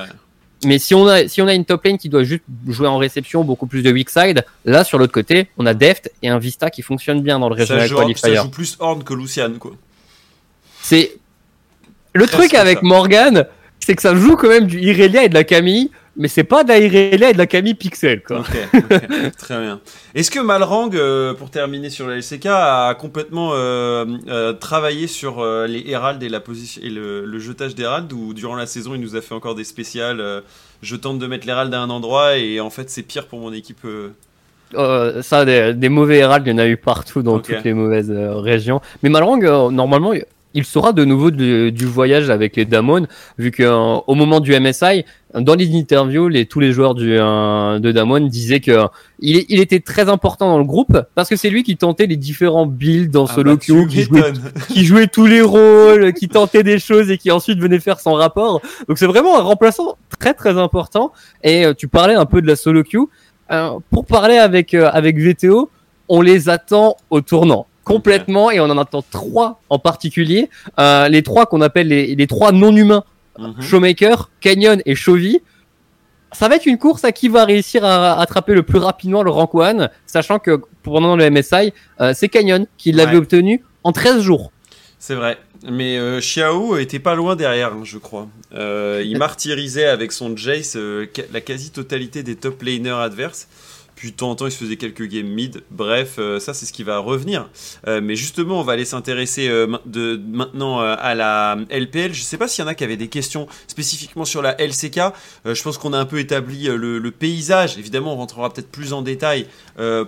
[0.64, 2.98] Mais si on a si on a une top lane qui doit juste jouer en
[2.98, 6.38] réception, beaucoup plus de weak side, là sur l'autre côté, on a Deft et un
[6.38, 8.36] Vista qui fonctionne bien dans le régional qualifier.
[8.36, 9.72] Ça joue plus Horn que Lucian quoi.
[10.82, 11.16] C'est
[12.12, 13.46] le truc avec Morgan,
[13.78, 16.64] c'est que ça joue quand même du Irelia et de la Camille mais c'est pas
[16.64, 16.88] de la et
[17.32, 18.42] de la Camille Pixel, quoi.
[19.38, 19.80] très bien.
[20.14, 25.44] Est-ce que Malrang, euh, pour terminer sur la LCK, a complètement euh, euh, travaillé sur
[25.66, 29.16] les Herald et, la position, et le, jetage d'Herald, ou durant la saison, il nous
[29.16, 30.42] a fait encore des spéciales
[30.82, 33.52] Je tente de mettre l'Herald à un endroit, et en fait, c'est pire pour mon
[33.52, 33.86] équipe
[35.22, 38.80] ça, des, mauvais Herald, il y en a eu partout dans toutes les mauvaises régions.
[39.02, 40.12] Mais Malrang, normalement,
[40.54, 43.06] il sera de nouveau du voyage avec les Damon,
[43.38, 47.78] vu qu'au au moment du MSI, dans les interviews, les, tous les joueurs du, euh,
[47.78, 48.86] de Damon disaient que
[49.20, 52.16] il, il, était très important dans le groupe parce que c'est lui qui tentait les
[52.16, 54.32] différents builds dans ah solo bah, queue, qui jouait,
[54.68, 58.14] qui jouait tous les rôles, qui tentait des choses et qui ensuite venait faire son
[58.14, 58.60] rapport.
[58.88, 61.12] Donc c'est vraiment un remplaçant très très important.
[61.44, 63.06] Et euh, tu parlais un peu de la solo queue.
[63.52, 65.70] Euh, pour parler avec avec VTO,
[66.08, 70.48] on les attend au tournant complètement et on en attend trois en particulier.
[70.78, 73.02] Euh, les trois qu'on appelle les, les trois non-humains,
[73.38, 73.60] mhm.
[73.60, 75.40] Showmaker, Canyon et Chovy.
[76.32, 79.32] Ça va être une course à qui va réussir à attraper le plus rapidement le
[79.32, 84.22] rank 1, sachant que pendant le MSI, euh, c'est Canyon qui l'avait obtenu en 13
[84.22, 84.52] jours.
[85.00, 85.38] C'est vrai.
[85.68, 88.28] Mais euh, Xiao était pas loin derrière, hein, je crois.
[88.52, 90.76] Il martyrisait avec son Jace
[91.32, 93.48] la quasi-totalité des top laners adverses.
[94.00, 95.62] Puis de temps en temps, il se faisait quelques games mid.
[95.70, 97.50] Bref, euh, ça, c'est ce qui va revenir.
[97.86, 102.14] Euh, mais justement, on va aller s'intéresser euh, de, maintenant à la LPL.
[102.14, 104.56] Je ne sais pas s'il y en a qui avaient des questions spécifiquement sur la
[104.58, 105.00] LCK.
[105.44, 107.76] je pense qu'on a un peu établi le, paysage.
[107.76, 109.46] Évidemment, on rentrera peut-être plus en détail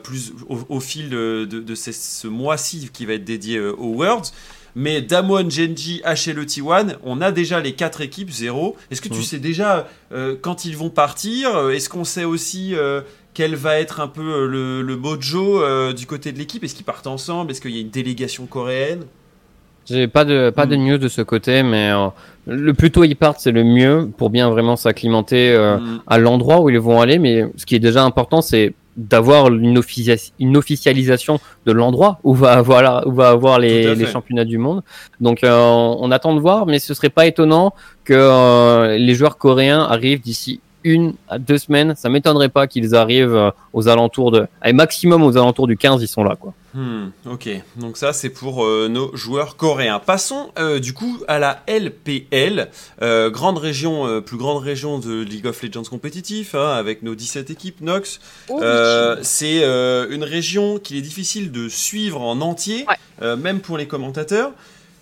[0.02, 4.32] plus au, fil de, de ce, mois-ci qui va être dédié aux Worlds.
[4.74, 8.74] Mais Damwon, Genji, HLE T1, on a déjà les quatre équipes, zéro.
[8.90, 9.22] Est-ce que tu mm.
[9.22, 9.86] sais déjà
[10.40, 11.68] quand ils vont partir?
[11.68, 12.74] Est-ce qu'on sait aussi
[13.34, 16.62] quel va être un peu euh, le, le mojo euh, du côté de l'équipe?
[16.64, 17.50] Est-ce qu'ils partent ensemble?
[17.50, 19.04] Est-ce qu'il y a une délégation coréenne?
[19.86, 20.84] J'ai pas de pas de hmm.
[20.84, 22.08] news de ce côté, mais euh,
[22.46, 26.00] le plus tôt ils partent, c'est le mieux pour bien vraiment s'acclimater hmm.
[26.06, 27.18] à l'endroit où ils vont aller.
[27.18, 29.82] Mais ce qui est déjà important, c'est d'avoir une,
[30.38, 34.82] une, officialisation de l'endroit où va avoir où va avoir les, les championnats du monde.
[35.20, 37.72] Donc on attend de voir, mais ce serait pas étonnant
[38.04, 41.94] que les joueurs coréens arrivent d'ici une à deux semaines.
[41.96, 46.02] Ça m'étonnerait pas qu'ils arrivent euh, aux alentours de, allez, maximum aux alentours du 15,
[46.02, 46.54] ils sont là, quoi.
[46.74, 49.98] Hmm, ok, donc ça c'est pour euh, nos joueurs coréens.
[49.98, 52.70] Passons euh, du coup à la LPL,
[53.30, 57.82] grande région, plus grande région de League of Legends compétitif, hein, avec nos 17 équipes
[57.82, 58.20] Nox.
[58.48, 58.60] Oh,
[59.20, 62.86] c'est une région qu'il est difficile de suivre en entier,
[63.20, 64.52] même pour les commentateurs.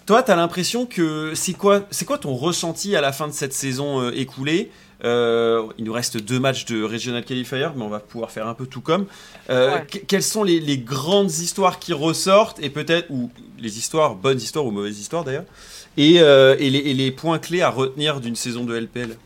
[0.06, 3.32] Toi, tu as l'impression que c'est quoi, c'est quoi ton ressenti à la fin de
[3.32, 4.72] cette saison écoulée?
[5.04, 8.54] Euh, il nous reste deux matchs de Regional Qualifier, mais on va pouvoir faire un
[8.54, 9.06] peu tout comme.
[9.48, 14.64] Euh, quelles sont les, grandes histoires qui ressortent, et peut-être, ou les histoires, bonnes histoires
[14.64, 15.44] ou mauvaises histoires d'ailleurs,
[15.96, 19.16] et, euh, et, les, points clés à retenir d'une saison de LPL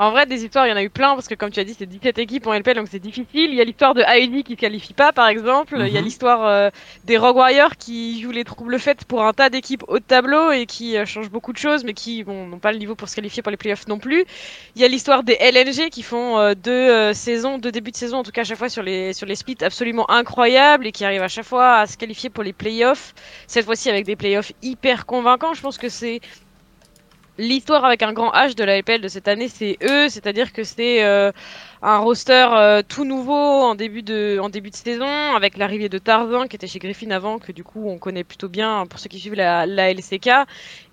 [0.00, 1.64] En vrai, des histoires, il y en a eu plein, parce que comme tu as
[1.64, 3.50] dit, c'est 17 équipes en LPL, donc c'est difficile.
[3.50, 5.76] Il y a l'histoire de Heidi qui ne qualifie pas, par exemple.
[5.78, 6.06] Il y a mhm.
[6.06, 6.70] l'histoire euh,
[7.04, 10.52] des Rogue Warriors qui jouent les troubles faites pour un tas d'équipes haut de tableau
[10.52, 13.14] et qui euh, changent beaucoup de choses, mais qui n'ont pas le niveau pour se
[13.14, 14.24] qualifier pour les playoffs non plus.
[14.74, 18.20] Il y a l'histoire des LNG qui font euh, deux saisons, deux débuts de saison,
[18.20, 21.04] en tout cas à chaque fois sur les, sur les splits absolument incroyables et qui
[21.04, 23.12] arrivent à chaque fois à se qualifier pour les playoffs.
[23.46, 25.52] Cette fois-ci avec des playoffs hyper convaincants.
[25.52, 26.22] Je pense que c'est
[27.40, 30.62] l'histoire avec un grand H de la LPL de cette année, c'est eux, c'est-à-dire que
[30.62, 31.32] c'est euh,
[31.82, 35.98] un roster euh, tout nouveau en début de en début de saison avec l'arrivée de
[35.98, 39.08] Tarzan qui était chez Griffin avant, que du coup on connaît plutôt bien pour ceux
[39.08, 40.30] qui suivent la, la LCK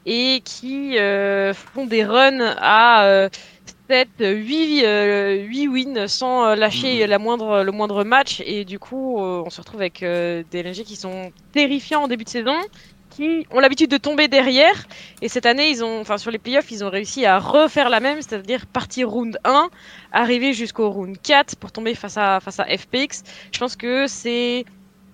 [0.05, 3.29] et qui euh, font des runs à
[3.89, 7.09] 7, 8, 8 wins sans lâcher mhm.
[7.09, 10.95] la moindre, le moindre match et du coup on se retrouve avec des LNG qui
[10.95, 12.55] sont terrifiants en début de saison
[13.51, 14.87] ont l'habitude de tomber derrière.
[15.21, 17.99] Et cette année, ils ont, enfin, sur les playoffs, ils ont réussi à refaire la
[17.99, 19.69] même, c'est-à-dire partir round 1,
[20.11, 23.23] arriver jusqu'au round 4 pour tomber face à, face à FPX.
[23.51, 24.65] Je pense que c'est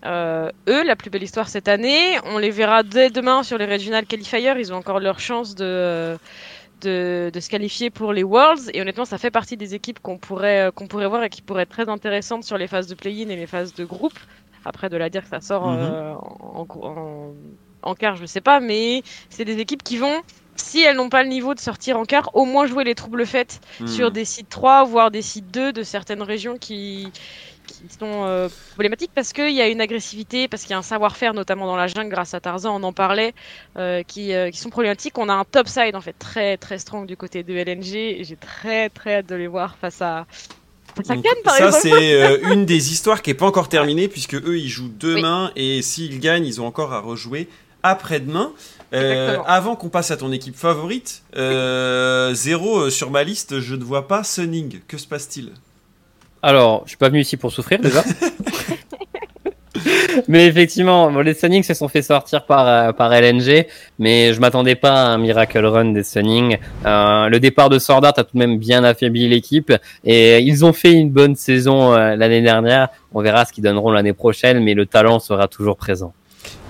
[0.05, 2.17] euh, eux la plus belle histoire cette année.
[2.25, 4.53] On les verra dès demain sur les Regional Qualifiers.
[4.57, 6.17] Ils ont encore leur chance de.
[6.81, 10.17] De, de, se qualifier pour les Worlds et honnêtement ça fait partie des équipes qu'on
[10.17, 13.29] pourrait qu'on pourrait voir et qui pourraient être très intéressantes sur les phases de play-in
[13.29, 14.19] et les phases de groupe
[14.65, 15.79] après de la dire que ça sort mhm.
[15.79, 17.33] euh, en, en,
[17.83, 20.21] en quart, je sais pas, mais c'est des équipes qui vont,
[20.55, 23.25] si elles n'ont pas le niveau de sortir en quart, au moins jouer les troubles
[23.25, 23.87] faites hmm.
[23.87, 27.11] sur des sites 3, voire des sites 2 de certaines régions qui,
[27.99, 31.33] sont euh, problématiques parce qu'il y a une agressivité, parce qu'il y a un savoir-faire,
[31.33, 33.33] notamment dans la jungle, grâce à Tarzan, on en parlait,
[33.77, 35.17] euh, qui, euh, qui, sont problématiques.
[35.17, 38.23] On a un top side en fait très très strong du côté de LNG et
[38.23, 40.25] j'ai très très hâte de les voir face à
[41.03, 45.51] ça, c'est une des histoires qui est pas encore terminée puisque eux ils jouent demain
[45.55, 47.47] et s'ils gagnent ils ont encore à rejouer
[47.83, 48.53] après-demain.
[48.93, 53.75] Euh, avant qu'on passe à ton équipe favorite, euh, zéro euh, sur ma liste, je
[53.75, 54.81] ne vois pas Sunning.
[54.87, 55.49] Que se passe-t-il?
[56.43, 58.03] Alors, je suis pas venu ici pour souffrir déjà.
[60.27, 63.65] mais effectivement, les Sunning se sont fait sortir par, par LNG,
[63.97, 66.57] mais je m'attendais pas à un miracle run des Sunning.
[66.85, 70.91] le départ de Sword a tout de même bien affaibli l'équipe et ils ont fait
[70.91, 72.89] une bonne saison l'année dernière.
[73.13, 76.13] On verra ce qu'ils donneront l'année prochaine, mais le talent sera toujours présent.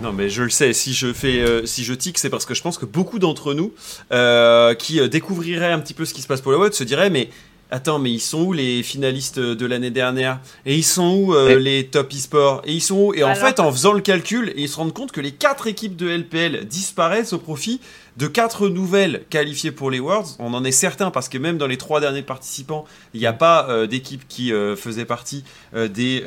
[0.01, 0.73] Non, mais je le sais.
[0.73, 3.53] Si je fais, euh, si je tic, c'est parce que je pense que beaucoup d'entre
[3.53, 3.73] nous
[4.11, 6.83] euh, qui euh, découvriraient un petit peu ce qui se passe pour le WOD se
[6.83, 7.29] diraient, mais
[7.71, 10.39] attends, mais ils sont où les finalistes de l'année dernière?
[10.65, 13.13] Et ils sont où les top e-sport Et ils sont où?
[13.13, 15.95] Et en fait, en faisant le calcul, ils se rendent compte que les quatre équipes
[15.95, 17.79] de LPL disparaissent au profit
[18.17, 20.35] de quatre nouvelles qualifiées pour les Worlds.
[20.37, 23.33] On en est certain parce que même dans les trois derniers participants, il n'y a
[23.33, 25.43] pas d'équipe qui faisait partie
[25.73, 26.23] des,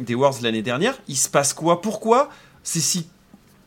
[0.00, 0.94] des Worlds l'année dernière.
[1.06, 1.82] Il se passe quoi?
[1.82, 2.30] Pourquoi?
[2.62, 3.06] C'est si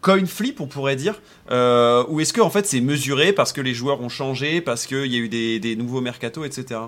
[0.02, 3.62] coin flip, on pourrait dire euh, Ou est-ce que en fait c'est mesuré parce que
[3.62, 6.82] les joueurs ont changé, parce qu'il y a eu des, des nouveaux mercato, etc.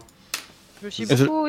[0.83, 1.47] Je suis beaucoup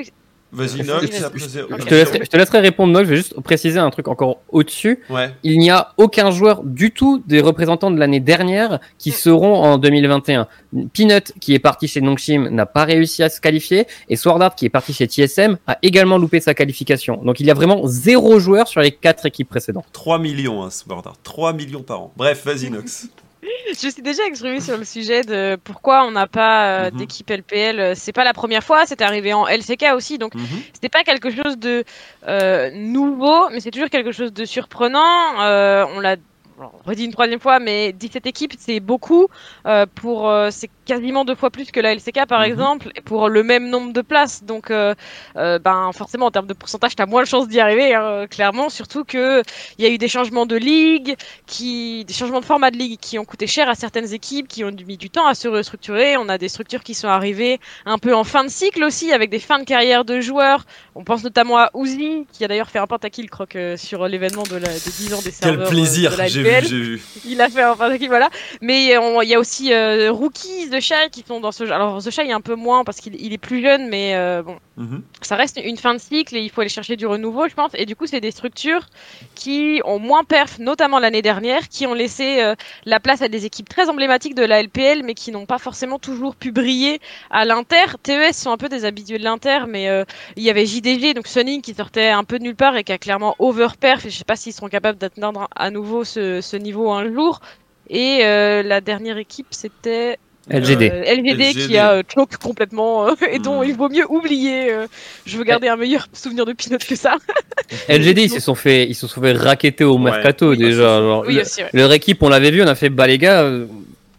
[0.51, 1.85] Vas-y, Je,
[2.29, 3.05] te laisserai, répondre, Nox.
[3.05, 5.01] Je vais juste préciser un truc encore au-dessus.
[5.43, 9.79] Il n'y a aucun joueur du tout des représentants de l'année dernière qui seront en
[9.79, 10.49] 2021.
[10.95, 13.87] Peanut, qui est parti chez Nongshim, n'a pas réussi à se qualifier.
[14.09, 17.21] Et Sword qui est parti chez TSM, a également loupé sa qualification.
[17.23, 19.87] Donc il y a vraiment zéro joueur sur les quatre équipes précédentes.
[19.93, 22.13] 3 millions, hein, Sword 3 millions par an.
[22.17, 23.09] Bref, vas-y, Nox.
[23.69, 26.99] Je suis déjà exprimé sur le sujet de pourquoi on n'a pas euh, mhm.
[26.99, 27.97] d'équipe LPL.
[27.97, 30.47] C'est pas la première fois, c'était arrivé en LCK aussi, donc mhm.
[30.73, 31.85] c'était pas quelque chose de
[32.27, 35.41] euh, nouveau, mais c'est toujours quelque chose de surprenant.
[35.41, 36.17] Euh, on l'a
[36.85, 39.29] redit une troisième fois, mais 17 équipes, c'est beaucoup.
[39.95, 42.47] Pour, c'est quasiment deux fois plus que la LCK, par mhm.
[42.47, 44.43] exemple, pour le même nombre de places.
[44.43, 44.95] Donc, euh,
[45.37, 48.71] ben, forcément, en termes de pourcentage, tu as moins de chances d'y arriver, hein, clairement.
[48.71, 49.43] Surtout qu'il
[49.79, 53.19] y a eu des changements de ligue, qui, des changements de format de ligue qui
[53.19, 56.17] ont coûté cher à certaines équipes, qui ont mis du temps à se restructurer.
[56.17, 59.31] On a des structures qui sont arrivées un peu en fin de cycle aussi, avec
[59.31, 60.65] des fins de carrière de joueurs.
[60.95, 64.57] On pense notamment à Uzi, qui a d'ailleurs fait un pentakill croc sur l'événement de,
[64.57, 65.69] la, de 10 ans des serveurs.
[65.69, 66.13] Quel plaisir,
[67.27, 68.31] il a fait enfin voilà.
[68.61, 71.73] Mais il y a aussi euh, Rookies, The Shy qui sont dans ce jeu.
[71.73, 74.59] Alors The Shy est un peu moins parce qu'il est plus jeune, mais euh, bon,
[74.77, 75.03] mhm.
[75.21, 77.73] ça reste une fin de cycle et il faut aller chercher du renouveau, je pense.
[77.75, 78.87] Et du coup, c'est des structures
[79.35, 83.45] qui ont moins perf, notamment l'année dernière, qui ont laissé euh, la place à des
[83.45, 87.45] équipes très emblématiques de la LPL, mais qui n'ont pas forcément toujours pu briller à
[87.45, 87.97] l'Inter.
[88.03, 89.89] TES sont un peu des habitués de l'Inter, mais
[90.37, 92.93] il y avait JDG, donc Sonic, qui sortait un peu de nulle part et qui
[92.93, 94.07] a clairement overperf.
[94.07, 97.41] Et je sais pas s'ils seront capables d'atteindre à nouveau ce, ce niveau un jour.
[97.91, 100.19] Et euh, la dernière équipe, c'était
[100.51, 100.91] LGD.
[100.93, 101.67] Euh, LGD.
[101.67, 103.69] qui a euh, choke complètement et dont hmm.
[103.69, 104.71] il vaut mieux oublier.
[105.27, 107.17] je veux garder un meilleur souvenir de Pinot que ça.
[107.89, 111.21] LGD, ils se sont fait, ils se sont fait raqueter au mercato déjà.
[111.27, 111.41] oui,
[111.73, 113.49] leur équipe, on l'avait vu, on a fait bah les gars,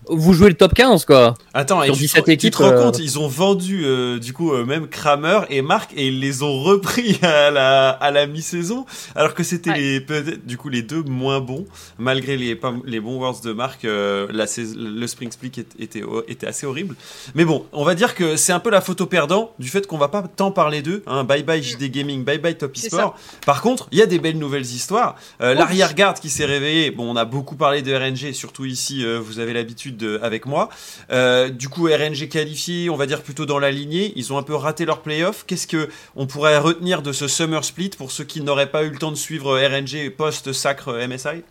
[0.10, 1.36] vous jouez le top 15 quoi.
[1.54, 3.86] Attends, sur 17 tu, équipes, tu te rends compte, ils ont vendu
[4.20, 8.28] du coup même Kramer et Marc et ils les ont repris à la à la
[8.28, 11.66] mi-saison alors que c'était les peut-être du coup les deux moins bons
[11.98, 14.46] malgré les les bons words de Marc la,
[14.76, 16.96] le Spring Split était était assez horrible.
[17.36, 19.98] Mais bon, on va dire que c'est un peu la photo perdant du fait qu'on
[19.98, 21.04] va pas tant parler d'eux.
[21.08, 21.24] Hein.
[21.24, 23.16] Bye bye JD Gaming, bye bye Top eSport.
[23.46, 25.16] Par contre, il y a des belles nouvelles histoires.
[25.42, 29.20] Euh, l'arrière-garde qui s'est réveillé, bon, on a beaucoup parlé de RNG, surtout ici, euh,
[29.20, 30.70] vous avez l'habitude avec moi.
[31.12, 34.14] Euh, du coup, RNG qualifié, on va dire plutôt dans la lignée.
[34.16, 35.46] Ils ont un peu raté leur playoff.
[35.46, 38.90] Qu'est-ce que on pourrait retenir de ce Summer Split pour ceux qui n'auraient pas eu
[38.90, 41.44] le temps de suivre RNG post-sacre MSI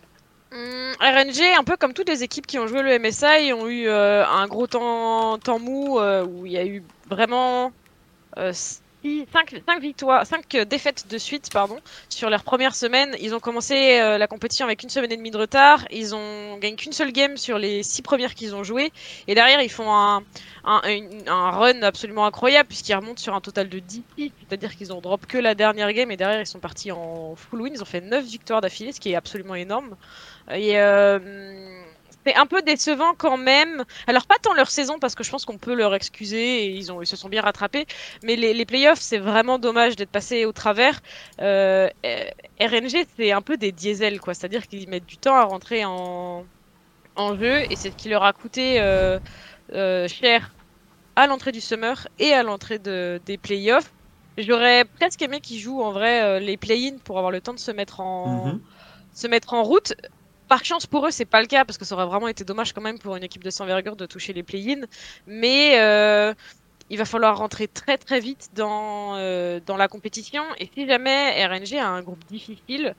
[0.51, 3.89] hum, RNG, un peu comme toutes les équipes qui ont joué le MSI, ont eu
[3.89, 7.71] un gros temps mou où il y a eu vraiment
[9.03, 11.79] 5, victoires, 5 euh, défaites de suite pardon,
[12.09, 13.15] sur leur première semaine.
[13.21, 15.85] Ils ont commencé euh, la compétition avec une semaine et demie de retard.
[15.89, 18.91] Ils ont gagné qu'une seule game sur les 6 premières qu'ils ont jouées.
[19.27, 20.23] Et derrière, ils font un,
[20.65, 20.81] un,
[21.27, 25.25] un run absolument incroyable puisqu'ils remontent sur un total de 10 C'est-à-dire qu'ils ont drop
[25.25, 27.73] que la dernière game et derrière, ils sont partis en full win.
[27.73, 29.95] Ils ont fait 9 victoires d'affilée, ce qui est absolument énorme.
[30.51, 31.19] Et euh,
[32.29, 33.83] c'est un peu décevant quand même.
[34.07, 36.91] Alors pas tant leur saison parce que je pense qu'on peut leur excuser et ils
[36.91, 37.85] ont ils se sont bien rattrapés.
[38.23, 40.99] Mais les, les playoffs c'est vraiment dommage d'être passé au travers.
[41.41, 41.89] Euh,
[42.59, 46.45] RNG c'est un peu des diesels quoi, c'est-à-dire qu'ils mettent du temps à rentrer en
[47.15, 49.19] en jeu et c'est ce qui leur a coûté euh,
[49.73, 50.53] euh, cher
[51.15, 53.91] à l'entrée du summer et à l'entrée de, des playoffs.
[54.37, 57.71] J'aurais presque aimé qu'ils jouent en vrai les play-in pour avoir le temps de se
[57.71, 58.59] mettre en mm-hmm.
[59.13, 59.93] se mettre en route.
[60.49, 62.73] Par chance pour eux, c'est pas le cas parce que ça aurait vraiment été dommage
[62.73, 64.81] quand même pour une équipe de 100 envergure de toucher les play-in.
[65.27, 66.33] Mais euh,
[66.89, 70.43] il va falloir rentrer très très vite dans, euh, dans la compétition.
[70.57, 72.95] Et si jamais RNG a un groupe difficile,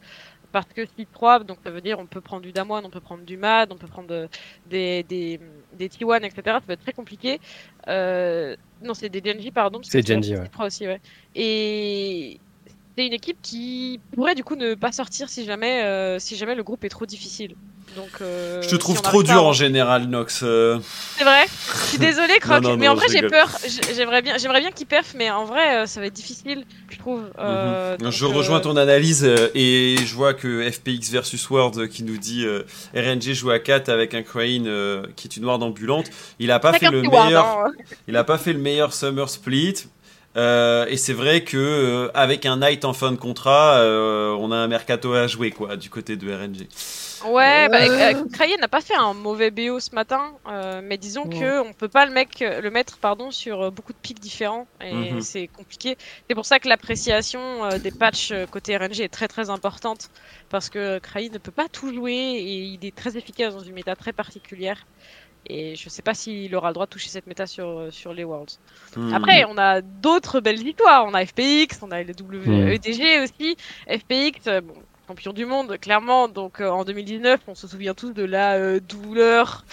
[0.53, 3.01] parce que si 3, donc ça veut dire on peut prendre du Damwon, on peut
[3.01, 4.29] prendre du MAD, on peut prendre
[4.69, 5.41] des, des,
[5.73, 6.43] des T1, etc.
[6.45, 7.41] Ça peut être très compliqué.
[7.89, 9.81] Euh, non, c'est des Genji, pardon.
[9.83, 10.49] C'est Genji, ouais.
[10.61, 11.01] aussi, ouais.
[11.35, 12.41] Et
[13.01, 16.55] c'est une équipe qui pourrait du coup ne pas sortir si jamais, euh, si jamais
[16.55, 17.55] le groupe est trop difficile.
[17.97, 20.43] Donc, euh, je te trouve trop dur en général, Nox.
[20.45, 20.79] Euh.
[21.17, 21.47] C'est vrai.
[21.47, 23.49] Je suis désolé, Croc, mais en vrai j'ai peur.
[23.95, 27.23] J'aimerais bien, j'aimerais bien qu'il perf, mais en vrai ça va être difficile, je trouve.
[27.39, 28.11] Mhm.
[28.11, 29.25] je rejoins ton analyse
[29.55, 32.47] et je vois que FPX versus World qui nous dit
[32.95, 34.69] RNG joue à 4 avec un Crane
[35.17, 36.11] qui est une ward ambulante.
[36.39, 37.47] Il a pas fait le meilleur.
[37.47, 37.73] Hein.
[38.09, 39.87] Il a pas fait le meilleur Summer Split.
[40.37, 44.53] Euh, et c'est vrai que euh, avec un Knight en fin de contrat, euh, on
[44.53, 46.69] a un mercato à jouer quoi du côté de RNG.
[47.27, 47.81] Ouais, bah,
[48.61, 50.33] n'a pas fait un mauvais BO ce matin,
[50.85, 53.99] mais disons qu'on que on peut pas le, mec, le mettre pardon sur beaucoup de
[53.99, 55.21] pics différents et mhm.
[55.21, 55.99] c'est compliqué.
[56.29, 60.11] C'est pour ça que l'appréciation des patchs côté RNG est très très importante
[60.49, 63.75] parce que Krayen ne peut pas tout jouer et il est très efficace dans une
[63.75, 64.87] méta très particulière.
[65.47, 68.25] Et je sais pas s'il aura le droit de toucher cette méta sur, sur les
[68.25, 68.59] Worlds.
[68.97, 69.13] Hmm.
[69.15, 71.05] Après, on a d'autres belles victoires.
[71.07, 73.57] On a FPX, on a le WEDG aussi.
[73.89, 74.75] FPX, euh, bon,
[75.11, 76.29] champion du monde, clairement.
[76.29, 79.65] Donc euh, en 2019, on se souvient tous de la euh, douleur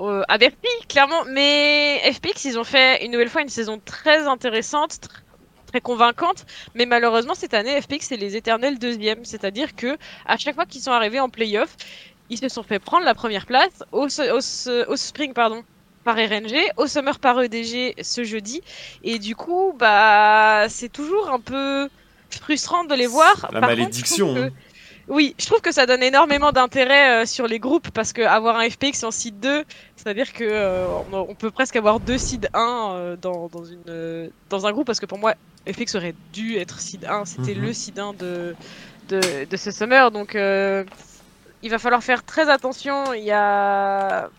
[0.00, 0.56] euh, avertie,
[0.88, 1.24] clairement.
[1.28, 4.98] Mais FPX, ils ont fait une nouvelle fois une saison très intéressante,
[5.70, 6.44] très convaincante,
[6.74, 9.96] mais malheureusement cette année FPX c'est les éternels deuxièmes, c'est-à-dire que
[10.26, 11.76] à chaque fois qu'ils sont arrivés en playoff,
[12.30, 15.62] ils se sont fait prendre la première place au, au, Spring pardon,
[16.04, 18.62] par RNG, au Summer par EDG ce jeudi.
[19.04, 21.88] Et du coup, bah, c'est toujours un peu
[22.30, 23.48] frustrant de les voir.
[23.52, 24.34] La malédiction.
[24.36, 24.50] Hein.
[25.08, 28.56] Oui, je trouve que ça donne énormément d'intérêt euh, sur les groupes parce que avoir
[28.56, 29.64] un FPX en seed 2,
[29.96, 34.66] c'est-à-dire que euh, on, peut presque avoir deux seed 1 euh, dans, dans, une, dans
[34.68, 35.34] un groupe parce que pour moi,
[35.68, 37.62] FPX aurait dû être seed 1, c'était mhm.
[37.62, 38.54] le seed 1 de,
[39.08, 39.20] de,
[39.50, 40.12] de, ce summer.
[40.12, 40.36] Donc
[41.62, 43.12] il va falloir faire très attention.
[43.12, 44.30] Il y a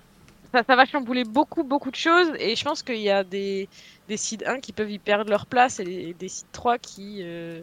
[0.53, 3.69] ça, ça, va chambouler beaucoup beaucoup de choses et je pense qu'il y a des
[4.09, 7.61] des seed 1 qui peuvent y perdre leur place et des, seed 3 qui euh,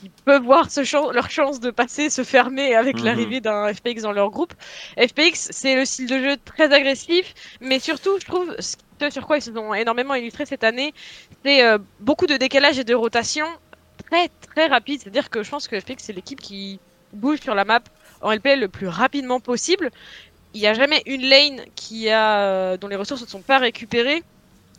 [0.00, 3.04] qui peuvent voir ce leur chance de passer se fermer avec mhm.
[3.04, 4.54] l'arrivée d'un FPX dans leur groupe.
[4.96, 8.76] FPX, c'est le style de jeu très agressif, mais surtout, je trouve, ce
[9.10, 10.92] sur quoi ils se sont énormément illustrés cette année,
[11.44, 13.46] c'est euh, beaucoup de décalage et de rotation
[14.10, 15.00] très très rapide.
[15.02, 16.80] C'est-à-dire que je pense que FPX, c'est l'équipe qui
[17.12, 17.80] bouge sur la map
[18.20, 19.90] en LP le plus rapidement possible.
[20.54, 23.58] Il n'y a jamais une lane qui a, euh, dont les ressources ne sont pas
[23.58, 24.22] récupérées.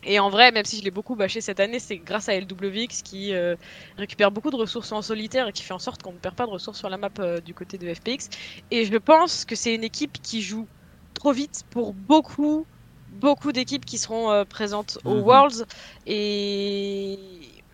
[0.04, 3.04] Et en vrai, même si je l'ai beaucoup bâché cette année, c'est grâce à LWX
[3.04, 3.56] qui euh,
[3.98, 6.46] récupère beaucoup de ressources en solitaire et qui fait en sorte qu'on ne perd pas
[6.46, 8.30] de ressources sur la map euh, du côté de FPX.
[8.72, 10.68] Et je pense que c'est une équipe qui joue
[11.14, 12.66] trop vite pour beaucoup,
[13.10, 15.24] beaucoup d'équipes qui seront présentes aux mhm.
[15.24, 15.66] Worlds.
[16.08, 17.20] Et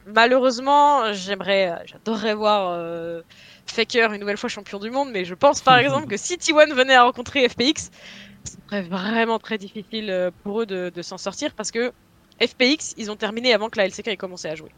[0.07, 3.23] malheureusement, j'aimerais, j'adorerais voir
[3.67, 6.73] Faker une nouvelle fois champion du monde, mais je pense par exemple que si T1
[6.73, 7.89] venait à rencontrer FPX,
[8.45, 11.91] ce serait vraiment très difficile pour eux de, s'en sortir parce que
[12.41, 14.71] FPX, ils ont terminé avant que la LCK ait commencé à jouer.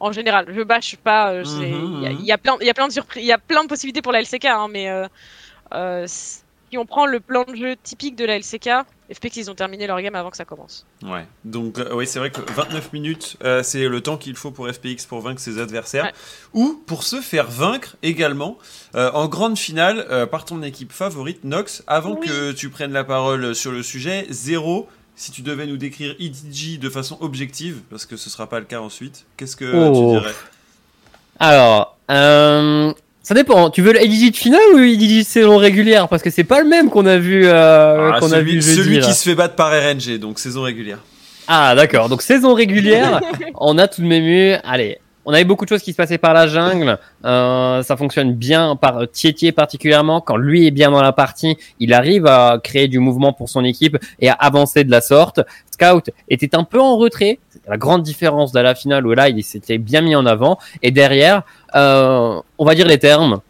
[0.00, 1.34] En général, je bâche pas.
[1.34, 3.64] Mhm, il y, a plein, il y a plein de surprises, il y a plein
[3.64, 4.88] de possibilités pour la LCK, hein, mais
[6.06, 9.86] si on prend le plan de jeu typique de la LCK, FPX ils ont terminé
[9.86, 10.86] leur game avant que ça commence.
[11.02, 14.50] Ouais, donc euh, oui c'est vrai que 29 minutes euh, c'est le temps qu'il faut
[14.50, 16.12] pour FPX pour vaincre ses adversaires
[16.52, 18.58] ou pour se faire vaincre également
[18.94, 21.82] euh, en grande finale par ton équipe favorite Nox.
[21.86, 24.88] Avant que tu prennes la parole sur le sujet, zéro.
[25.16, 28.66] Si tu devais nous décrire EDG de façon objective, parce que ce sera pas le
[28.66, 30.12] cas ensuite, qu'est-ce que tu oh.
[30.12, 30.34] dirais?
[31.40, 31.98] Alors,
[33.28, 33.68] ça dépend.
[33.68, 36.08] Tu veux l'EDG de finale ou l'EDG de saison régulière?
[36.08, 37.44] Parce que c'est pas le même qu'on a vu.
[37.44, 40.62] Euh, ah, qu'on celui, a vu celui qui se fait battre par RNG, donc saison
[40.62, 41.00] régulière.
[41.46, 42.08] Ah d'accord.
[42.08, 43.20] Donc saison régulière,
[43.56, 44.54] on a tout de même eu.
[44.64, 44.96] Allez,
[45.28, 46.98] on avait beaucoup de choses qui se passaient par la jungle.
[47.26, 50.22] Euh, ça fonctionne bien par Tietie particulièrement.
[50.22, 53.62] Quand lui est bien dans la partie, il arrive à créer du mouvement pour son
[53.62, 55.40] équipe et à avancer de la sorte.
[55.70, 57.40] Scout était un peu en retrait.
[57.68, 60.58] la grande différence de la finale où là, il s'était bien mis en avant.
[60.82, 61.42] Et derrière,
[61.74, 63.42] euh, on va dire les termes.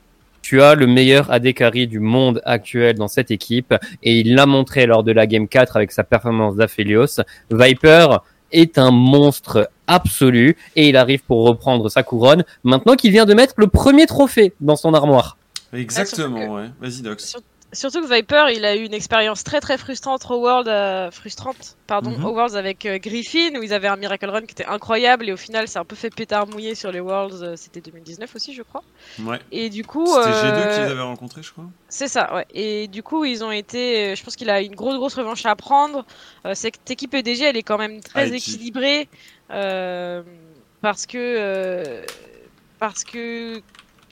[0.42, 3.72] Tu as le meilleur AD carry du monde actuel dans cette équipe
[4.02, 7.20] et il l'a montré lors de la game 4 avec sa performance d'Aphelios.
[7.52, 8.16] Viper
[8.50, 13.34] est un monstre absolu et il arrive pour reprendre sa couronne maintenant qu'il vient de
[13.34, 15.36] mettre le premier trophée dans son armoire.
[15.72, 16.70] Exactement, ouais.
[16.80, 17.36] Vas-y, Dox.
[17.72, 21.76] Surtout que Viper, il a eu une expérience très très frustrante au World, euh, frustrante,
[21.86, 22.24] pardon, mhm.
[22.24, 25.32] au Worlds avec euh, Griffin, où ils avaient un Miracle Run qui était incroyable, et
[25.32, 27.42] au final, c'est un peu fait pétard mouillé sur les Worlds.
[27.42, 28.82] Euh, c'était 2019 aussi, je crois.
[29.20, 29.38] Ouais.
[29.52, 31.66] Et du coup, c'était G2 qu'ils avaient rencontré, je crois.
[31.90, 32.46] C'est ça, ouais.
[32.54, 35.54] Et du coup, ils ont été, je pense qu'il a une grosse grosse revanche à
[35.54, 36.06] prendre.
[36.54, 39.08] cette équipe EDG, elle est quand même très équilibrée,
[40.80, 42.02] parce que
[42.78, 43.60] parce que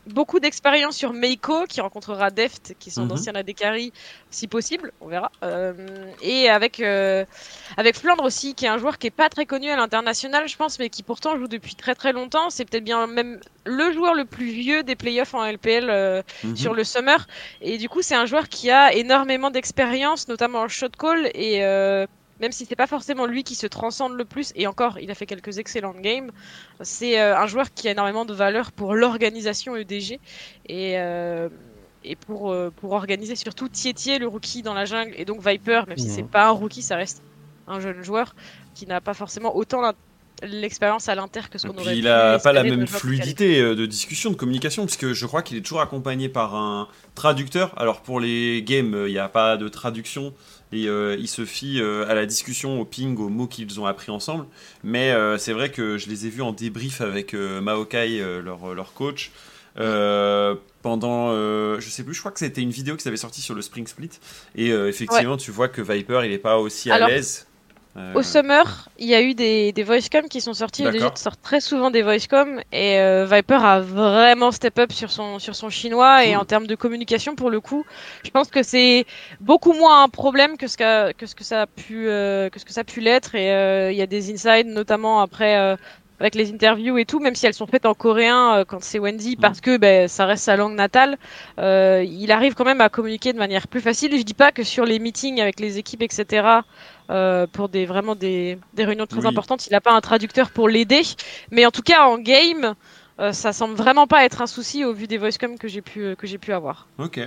[0.06, 3.08] beaucoup d'expérience sur Meiko, qui rencontrera Deft, qui sont mhm.
[3.08, 3.92] d'anciens Adekari,
[4.30, 5.30] si possible, on verra.
[5.42, 5.72] Euh,
[6.22, 7.24] et avec, euh,
[7.76, 10.56] avec Flandre aussi, qui est un joueur qui est pas très connu à l'international, je
[10.56, 12.50] pense, mais qui pourtant joue depuis très très longtemps.
[12.50, 16.56] C'est peut-être bien même le joueur le plus vieux des playoffs en LPL euh, mhm.
[16.56, 17.26] sur le Summer.
[17.60, 21.62] Et du coup, c'est un joueur qui a énormément d'expérience, notamment en shot call, et
[22.40, 25.14] même si c'est pas forcément lui qui se transcende le plus, et encore, il a
[25.14, 26.30] fait quelques excellentes games,
[26.80, 30.18] c'est euh, un joueur qui a énormément de valeur pour l'organisation EDG
[30.68, 31.48] et, euh,
[32.04, 35.82] et pour, euh, pour organiser surtout Tietie, le rookie dans la jungle, et donc Viper,
[35.88, 36.28] même si c'est mhm.
[36.28, 37.22] pas un rookie, ça reste
[37.66, 38.34] un jeune joueur
[38.74, 39.92] qui n'a pas forcément autant
[40.42, 44.30] l'expérience à l'inter que ce qu'on aurait Il a pas la même fluidité de discussion,
[44.30, 47.72] de communication, puisque je crois qu'il est toujours accompagné par un traducteur.
[47.80, 50.34] Alors pour les games, il n'y a pas de traduction
[50.72, 53.86] et euh, ils se fient euh, à la discussion, au ping, aux mots qu'ils ont
[53.86, 54.46] appris ensemble.
[54.82, 58.92] Mais euh, c'est vrai que je les ai vus en débrief avec Maokai, leur, leur,
[58.92, 59.30] coach.
[59.76, 63.62] pendant, je sais plus, je crois que c'était une vidéo qui s'avait sorti sur le
[63.62, 64.10] Spring Split.
[64.56, 67.45] Et effectivement, tu vois que Viper, il est pas aussi à l'aise.
[68.14, 70.84] Au Summer, il y a eu des, des voicecom qui sont sortis.
[70.90, 75.10] Les gens sortent très souvent des voicecom et euh, Viper a vraiment step up sur
[75.10, 76.24] son, sur son chinois.
[76.24, 77.84] Et en termes de communication, pour le coup,
[78.24, 79.06] je pense que c'est
[79.40, 82.64] beaucoup moins un problème que ce, que ce que ça a pu, euh, que ce
[82.64, 83.34] que ça a pu l'être.
[83.34, 85.76] Et euh, il y a des insides, notamment après
[86.20, 89.36] avec les interviews et tout, même si elles sont faites en coréen quand c'est Wendy,
[89.36, 91.18] parce que ben, ça reste sa langue natale,
[91.58, 94.16] euh, il arrive quand même à communiquer de manière plus facile.
[94.16, 96.46] Je dis pas que sur les meetings avec les équipes, etc.,
[97.08, 99.66] euh, pour des vraiment des, des réunions très importantes.
[99.66, 101.02] Il n'a pas un traducteur pour l'aider,
[101.50, 102.74] mais en tout cas en game,
[103.18, 106.02] euh, ça semble vraiment pas être un souci au vu des voicecom que j'ai pu
[106.02, 106.86] euh, que j'ai pu avoir.
[106.98, 107.20] Ok.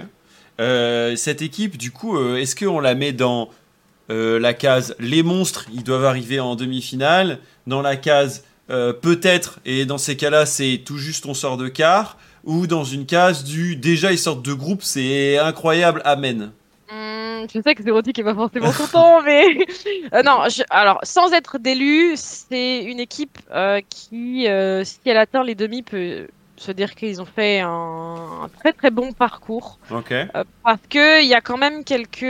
[0.59, 3.49] Euh, cette équipe, du coup, est-ce qu'on la met dans
[4.09, 7.39] la case les monstres Ils doivent arriver en demi-finale.
[7.65, 12.17] Dans la case peut-être, et dans ces cas-là, c'est tout juste on sort de quart.
[12.45, 16.51] Ou dans une case du déjà ils sortent de groupe, c'est incroyable, amen.
[16.91, 19.45] Hmm, je sais que Zérotique est pas forcément content, mais
[20.13, 20.39] euh, non.
[20.69, 25.83] Alors, sans être d'élu, c'est une équipe euh, qui, euh, si elle atteint les demi,
[25.83, 29.79] peut se dire qu'ils ont fait un, très très bon parcours.
[29.91, 30.13] Ok.
[30.63, 32.23] parce que il y a quand même quelques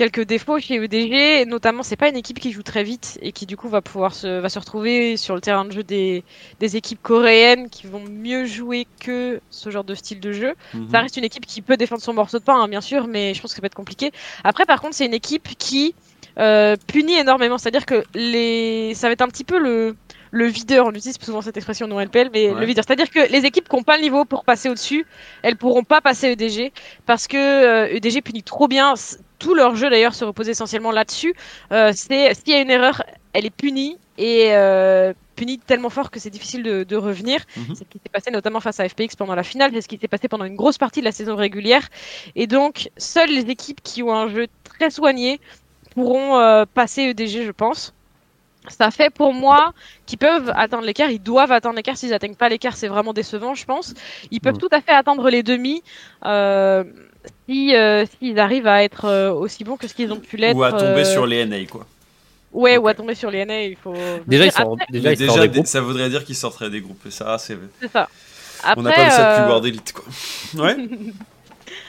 [0.00, 3.44] quelques défauts chez EDG, notamment c'est pas une équipe qui joue très vite et qui
[3.44, 6.24] du coup va pouvoir se, va se retrouver sur le terrain de jeu des,
[6.58, 10.54] des équipes coréennes qui vont mieux jouer que ce genre de style de jeu.
[10.72, 10.88] Mhm.
[10.88, 13.34] Ça reste une équipe qui peut défendre son morceau de pain, hein, bien sûr, mais
[13.34, 14.10] je pense que ça va être compliqué.
[14.42, 15.94] Après, par contre, c'est une équipe qui
[16.38, 19.96] euh, punit énormément, c'est-à-dire que les, ça va être un petit peu le
[20.32, 22.84] le videur, on utilise souvent cette expression non LPL, mais le videur.
[22.86, 25.04] C'est-à-dire que les équipes qui n'ont pas le niveau pour passer au-dessus,
[25.42, 26.72] elles pourront pas passer EDG
[27.04, 28.94] parce que EDG euh, punit trop bien.
[29.40, 31.34] Tout leur jeu d'ailleurs se repose essentiellement là-dessus.
[31.72, 36.10] Euh, c'est s'il y a une erreur, elle est punie et euh, punis tellement fort
[36.10, 37.40] que c'est difficile de, revenir.
[37.56, 37.64] Mhm.
[37.68, 39.98] C'est ce qui s'est passé notamment face à FPX pendant la finale, c'est ce qui
[39.98, 41.88] s'est passé pendant une grosse partie de la saison régulière.
[42.36, 45.40] Et donc, seules les équipes qui ont un jeu très soigné
[45.94, 47.94] pourront euh, passer EDG, je pense.
[48.68, 49.72] Ça fait pour moi
[50.04, 51.96] qu'ils peuvent atteindre l'écart, ils doivent atteindre l'écart.
[51.96, 53.94] S'ils n'atteignent pas l'écart, c'est vraiment décevant, je pense.
[54.30, 54.58] Ils peuvent mm.
[54.58, 55.82] tout à fait atteindre les demi
[56.26, 56.84] euh,
[57.48, 60.56] si euh, s'ils arrivent à être euh, aussi bons que ce qu'ils ont pu l'être.
[60.56, 61.86] Ou à tomber sur les NA, quoi.
[62.52, 63.94] Ouais, ou à tomber sur les NA, il faut.
[64.26, 67.08] Déjà, ils sortent, déjà, déjà ça voudrait dire qu'ils sortiraient des groupes.
[67.10, 67.58] Ça, c'est.
[67.92, 68.08] ça.
[68.76, 70.04] On n'a pas vu ça depuis War d'élite, quoi.
[70.64, 70.76] Ouais.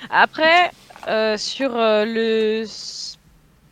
[0.09, 0.71] Après,
[1.37, 2.63] sur le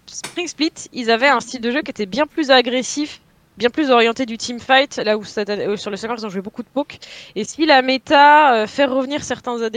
[0.08, 3.22] Spring Split, ils avaient un style de jeu qui était bien plus agressif,
[3.60, 6.42] bien plus orienté du team fight, là où euh, sur le serveur ils ont joué
[6.42, 6.98] beaucoup de poke.
[7.36, 9.76] Et si la méta euh, fait revenir certains AD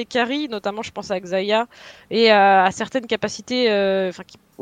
[0.48, 1.66] notamment je pense à Xayah
[2.10, 4.12] et à, certaines capacités, euh,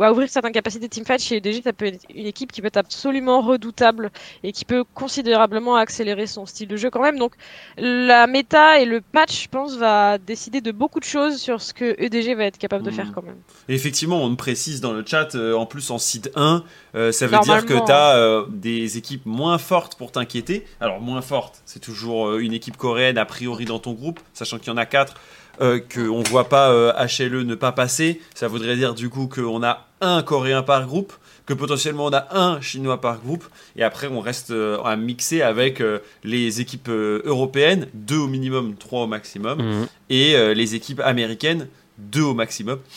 [0.01, 2.63] ou à ouvrir certaines capacités de teamfight chez EDG, ça peut être une équipe qui
[2.63, 4.11] peut être absolument redoutable
[4.43, 7.19] et qui peut considérablement accélérer son style de jeu quand même.
[7.19, 7.35] Donc
[7.77, 11.75] la méta et le patch, je pense, va décider de beaucoup de choses sur ce
[11.75, 13.13] que EDG va être capable de faire hmm.
[13.15, 13.37] quand même.
[13.69, 17.39] effectivement, on précise dans le chat, euh, en plus en seed 1, euh, ça veut
[17.41, 20.65] dire que tu as euh, des équipes moins fortes pour t'inquiéter.
[20.81, 24.69] Alors moins fortes, c'est toujours une équipe coréenne a priori dans ton groupe, sachant qu'il
[24.69, 25.15] y en a 4
[25.61, 26.73] euh, qu'on ne voit pas
[27.05, 31.13] HLE ne pas passer, ça voudrait dire du coup qu'on a un Coréen par groupe,
[31.47, 33.45] que potentiellement on a un Chinois par groupe,
[33.77, 38.75] et après on reste euh, à mixer avec euh, les équipes européennes, deux au minimum,
[38.77, 39.87] trois au maximum, mhm.
[40.11, 42.79] et les équipes américaines, deux au maximum.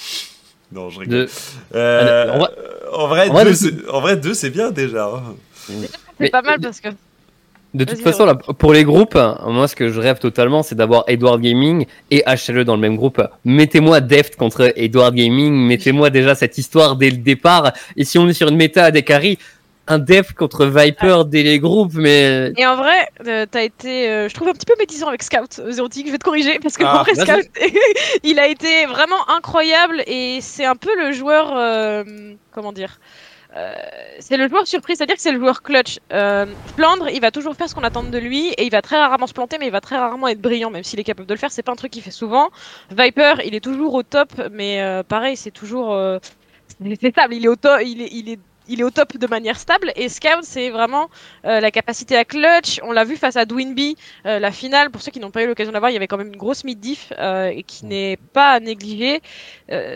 [0.72, 1.28] Non, je rigole.
[1.76, 5.06] en, vrai, en, vrai, deux, c'est bien déjà.
[5.06, 5.36] Hein.
[6.20, 6.90] C'est pas mal parce que
[7.74, 9.18] de toute façon, là, pour les groupes,
[9.48, 12.96] moi, ce que je rêve totalement, c'est d'avoir Edward Gaming et HLE dans le même
[12.96, 13.22] groupe.
[13.46, 17.74] Mettez-moi Deft contre Edward Gaming, mettez-moi déjà cette histoire dès le départ.
[17.98, 19.38] Et si on est sur une méta des carry,
[19.88, 22.54] un Deft contre Viper dès les groupes, mais.
[22.58, 25.60] Et en vrai, euh, t'as été, euh, je trouve un petit peu médisant avec Scout,
[25.60, 27.50] euh, Zérotique, je vais te corriger, parce que ah, Scout,
[28.24, 32.06] il a été vraiment incroyable et c'est un peu le joueur,
[32.52, 33.00] comment dire,
[33.56, 33.74] euh,
[34.20, 36.00] c'est le joueur surprise, c'est-à-dire que c'est le joueur clutch.
[36.12, 36.46] Euh,
[36.76, 39.28] Flandre, il va toujours faire ce qu'on attend de lui et il va très rarement
[39.28, 41.40] se planter, mais il va très rarement être brillant, même s'il est capable de le
[41.40, 41.52] faire.
[41.52, 42.50] C'est pas un truc qu'il fait souvent.
[42.90, 46.18] Viper, il est toujours au top, mais euh, pareil, c'est toujours euh,
[47.00, 47.36] c'est stable.
[47.36, 49.92] Il est au top, il est, il est il est au top de manière stable.
[49.96, 51.10] Et Scout, c'est vraiment
[51.46, 52.80] euh, la capacité à clutch.
[52.84, 53.96] On l'a vu face à Dwinby,
[54.26, 54.90] euh, la finale.
[54.90, 56.64] Pour ceux qui n'ont pas eu l'occasion d'avoir, il y avait quand même une grosse
[56.64, 59.22] mid-diff euh, et qui n'est pas à négliger.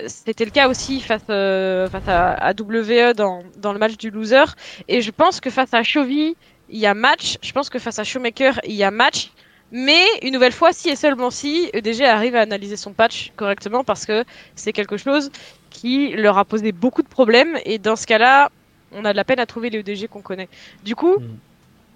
[0.07, 4.45] C'était le cas aussi face, face à, WE dans, dans le match du loser.
[4.87, 6.35] Et je pense que face à Chovy,
[6.69, 7.37] il y a match.
[7.41, 9.31] Je pense que face à Showmaker, il y a match.
[9.71, 13.83] Mais une nouvelle fois, si et seulement si EDG arrive à analyser son patch correctement
[13.83, 14.23] parce que
[14.55, 15.29] c'est quelque chose
[15.69, 18.49] qui leur a posé beaucoup de problèmes et dans ce cas-là,
[18.93, 20.49] on a de la peine à trouver les EDG qu'on connaît.
[20.83, 21.37] Du coup, mm.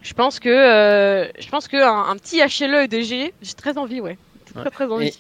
[0.01, 4.17] je pense que euh, je pense que un, petit HLE EDG, j'ai très envie, ouais,
[4.53, 5.17] très très envie.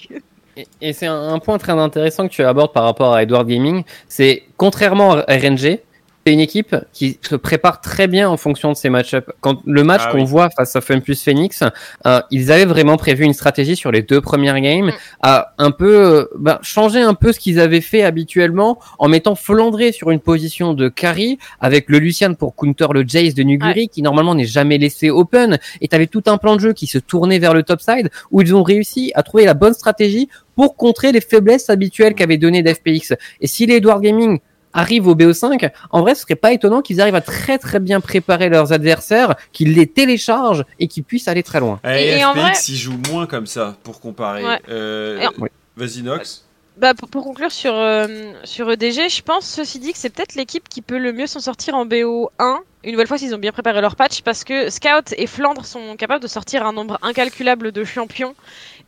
[0.81, 3.83] Et, c'est un, un, point très intéressant que tu abordes par rapport à Edward Gaming,
[4.09, 5.79] c'est contrairement à RNG,
[6.25, 9.27] c'est une équipe qui se prépare très bien en fonction de ses match-ups.
[9.39, 11.63] Quand le match ah qu'on voit face à Fun plus Phoenix,
[12.05, 14.93] euh, ils avaient vraiment prévu une stratégie sur les deux premières games, mm.
[15.21, 19.33] à un peu euh, bah, changer un peu ce qu'ils avaient fait habituellement en mettant
[19.33, 23.89] Flandré sur une position de carry avec le Lucian pour counter le Jace de Nuguri
[23.89, 25.57] qui normalement n'est jamais laissé open.
[25.81, 28.41] Et t'avais tout un plan de jeu qui se tournait vers le top side où
[28.41, 32.61] ils ont réussi à trouver la bonne stratégie pour contrer les faiblesses habituelles qu'avait donné
[32.61, 33.15] d'FPX.
[33.39, 34.39] Et si les Edward Gaming
[34.73, 37.99] arrivent au BO5, en vrai, ce serait pas étonnant qu'ils arrivent à très très bien
[38.01, 41.79] préparer leurs adversaires, qu'ils les téléchargent et qu'ils puissent aller très loin.
[41.83, 42.51] Et, FPX, en vrai...
[42.67, 44.43] ils jouent moins comme ça, pour comparer.
[44.69, 45.27] Euh,
[45.75, 46.45] vas-y, Nox.
[46.77, 48.07] Bah, pour, conclure sur, euh,
[48.43, 51.39] sur EDG, je pense, ceci dit, que c'est peut-être l'équipe qui peut le mieux s'en
[51.41, 55.13] sortir en BO1, une nouvelle fois s'ils ont bien préparé leur patch, parce que Scout
[55.17, 58.35] et Flandre sont capables de sortir un nombre incalculable de champions.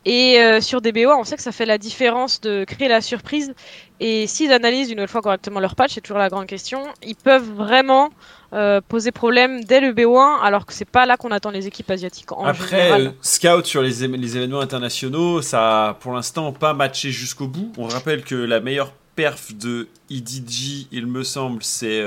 [0.04, 3.00] Et euh, sur des BO, on sait que ça fait la différence de créer la
[3.00, 3.54] surprise.
[4.00, 7.50] Et s'ils analysent une fois correctement leur patch, c'est toujours la grande question, ils peuvent
[7.54, 8.10] vraiment
[8.52, 11.90] euh, poser problème dès le BO1, alors que c'est pas là qu'on attend les équipes
[11.90, 12.32] asiatiques.
[12.32, 17.10] En Après, euh, Scout sur les, les, événements internationaux, ça a pour l'instant pas matché
[17.10, 17.72] jusqu'au bout.
[17.78, 22.04] On rappelle que la meilleure perf de EDG, il me semble, c'est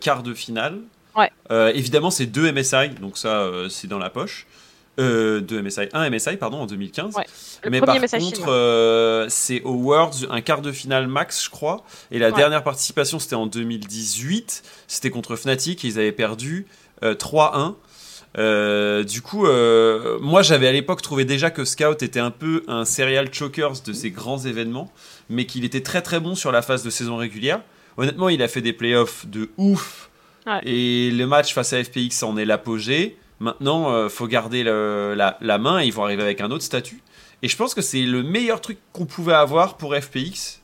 [0.00, 0.78] quart de finale.
[1.16, 1.32] Ouais.
[1.74, 4.46] évidemment, c'est deux MSI, donc ça, c'est dans la poche.
[4.98, 7.14] Euh, de MSI, un MSI pardon en 2015.
[7.70, 11.84] Mais par contre, euh, c'est au Worlds un quart de finale max, je crois.
[12.10, 14.62] Et la dernière participation, c'était en 2018.
[14.88, 16.66] C'était contre Fnatic et ils avaient perdu
[17.02, 17.74] 3-1.
[18.36, 19.46] Euh, du coup,
[20.20, 23.92] moi j'avais à l'époque trouvé déjà que Scout était un peu un serial chokers de
[23.92, 24.92] ces grands événements,
[25.28, 27.60] mais qu'il était très très bon sur la phase de saison régulière.
[27.98, 30.10] Honnêtement, il a fait des playoffs de ouf.
[30.64, 33.18] Et le match face à FPX en est l'apogée.
[33.40, 37.00] Maintenant, euh, faut garder la, la, main et ils vont arriver avec un autre statut.
[37.42, 40.60] Et je pense que c'est le meilleur truc qu'on pouvait avoir pour FPX.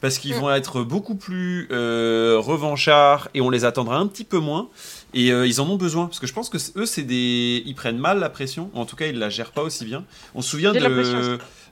[0.00, 0.38] Parce qu'ils mm.
[0.40, 4.68] vont être beaucoup plus euh, revanchards et on les attendra un petit peu moins.
[5.14, 6.06] Et euh, ils en ont besoin.
[6.06, 7.62] Parce que je pense que eux, c'est des.
[7.66, 8.70] Ils prennent mal la pression.
[8.74, 10.04] En tout cas, ils la gèrent pas aussi bien.
[10.34, 10.78] On se souvient de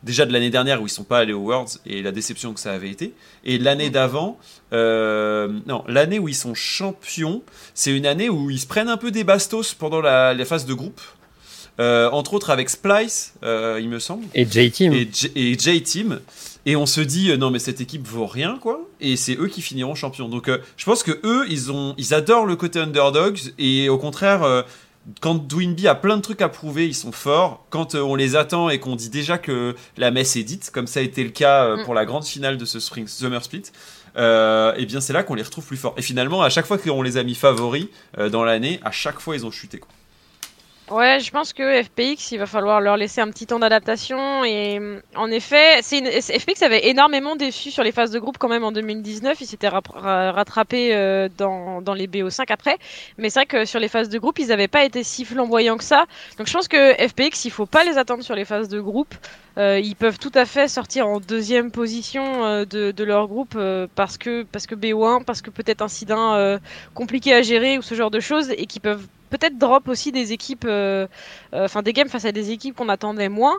[0.03, 2.61] déjà de l'année dernière où ils sont pas allés aux Worlds et la déception que
[2.61, 3.13] ça avait été.
[3.45, 3.93] Et l'année mm.
[3.93, 4.39] d'avant,
[4.73, 7.43] euh, non, l'année où ils sont champions,
[7.75, 10.75] c'est une année où ils se prennent un peu des bastos pendant la, phase de
[10.75, 11.01] groupe.
[11.79, 14.27] Euh, entre autres avec Splice, euh, il me semble.
[14.35, 14.93] Et J-Team.
[14.93, 16.21] Et J-Team.
[16.67, 18.81] Et on se dit non mais cette équipe vaut rien quoi.
[19.01, 20.29] Et c'est eux qui finiront champions.
[20.29, 24.65] Donc je pense que eux ils ont ils adorent le côté underdogs et au contraire
[25.21, 27.65] quand Dwinby a plein de trucs à prouver, ils sont forts.
[27.71, 30.87] Quand euh, on les attend et qu'on dit déjà que la messe est dite, comme
[30.87, 31.85] ça a été le cas euh, mm.
[31.85, 33.65] pour la grande finale de ce Spring Summer Split,
[34.17, 35.95] euh, et eh bien c'est là qu'on les retrouve plus forts.
[35.97, 37.87] Et finalement, à chaque fois qu'on les a mis favoris
[38.31, 39.79] dans l'année, à chaque fois ils ont chuté.
[39.79, 39.91] Quoi.
[40.91, 44.45] Ouais, je pense que FPX, il va falloir leur laisser un petit temps d'adaptation.
[44.45, 44.81] Et
[45.15, 48.73] en effet, c'est FPX avait énormément déçu sur les phases de groupe quand même en
[48.73, 49.41] 2019.
[49.41, 52.77] Il s'était rattrapé euh, dans, dans, les BO5 après.
[53.19, 55.77] Mais c'est vrai que sur les phases de groupe, ils n'avaient pas été si flamboyants
[55.77, 56.07] que ça.
[56.39, 59.15] Donc je pense que FPX, il faut pas les attendre sur les phases de groupe.
[59.59, 63.59] Euh, ils peuvent tout à fait sortir en deuxième position euh, de, de, leur groupe
[63.95, 66.59] parce que parce que BO1, parce que peut-être incident euh,
[66.95, 70.33] compliqué à gérer ou ce genre de choses et qui peuvent peut-être drop aussi des
[70.33, 71.07] équipes, euh,
[71.55, 73.57] euh, enfin des games face à des équipes qu'on attendait moins.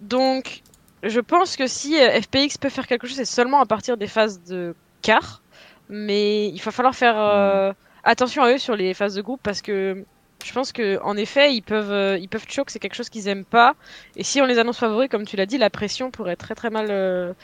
[0.00, 0.62] Donc,
[1.02, 4.08] je pense que si euh, FPX peut faire quelque chose, c'est seulement à partir des
[4.08, 5.40] phases de quart.
[5.88, 7.74] Mais il va falloir faire mhm.
[8.02, 10.04] attention à eux sur les phases de groupe parce que
[10.44, 13.44] je pense que en effet ils peuvent ils peuvent choke c'est quelque chose qu'ils aiment
[13.44, 13.76] pas
[14.16, 16.70] et si on les annonce favoris comme tu l'as dit la pression pourrait très très
[16.70, 16.88] mal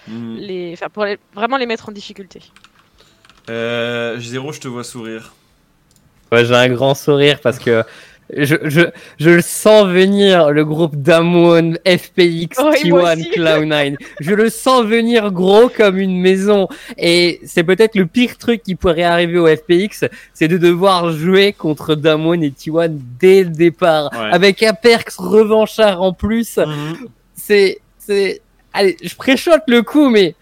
[0.08, 0.38] mhm.
[0.38, 2.40] les enfin pour vraiment les mettre en difficulté.
[3.46, 5.32] Zéro je te vois sourire
[6.32, 7.82] j'ai un grand sourire parce que
[8.34, 8.80] je, je,
[9.18, 13.96] je le sens venir, le groupe Damwon, FPX, T1, Cloud9.
[14.20, 16.68] Je le sens venir gros comme une maison.
[16.96, 21.52] Et c'est peut-être le pire truc qui pourrait arriver au FPX, c'est de devoir jouer
[21.52, 24.10] contre Damwon et T1 dès le départ.
[24.32, 26.56] Avec un perks revanchard en plus.
[26.56, 27.08] Mhm.
[27.34, 28.40] C'est, c'est,
[28.72, 30.34] allez, je préchote le coup, mais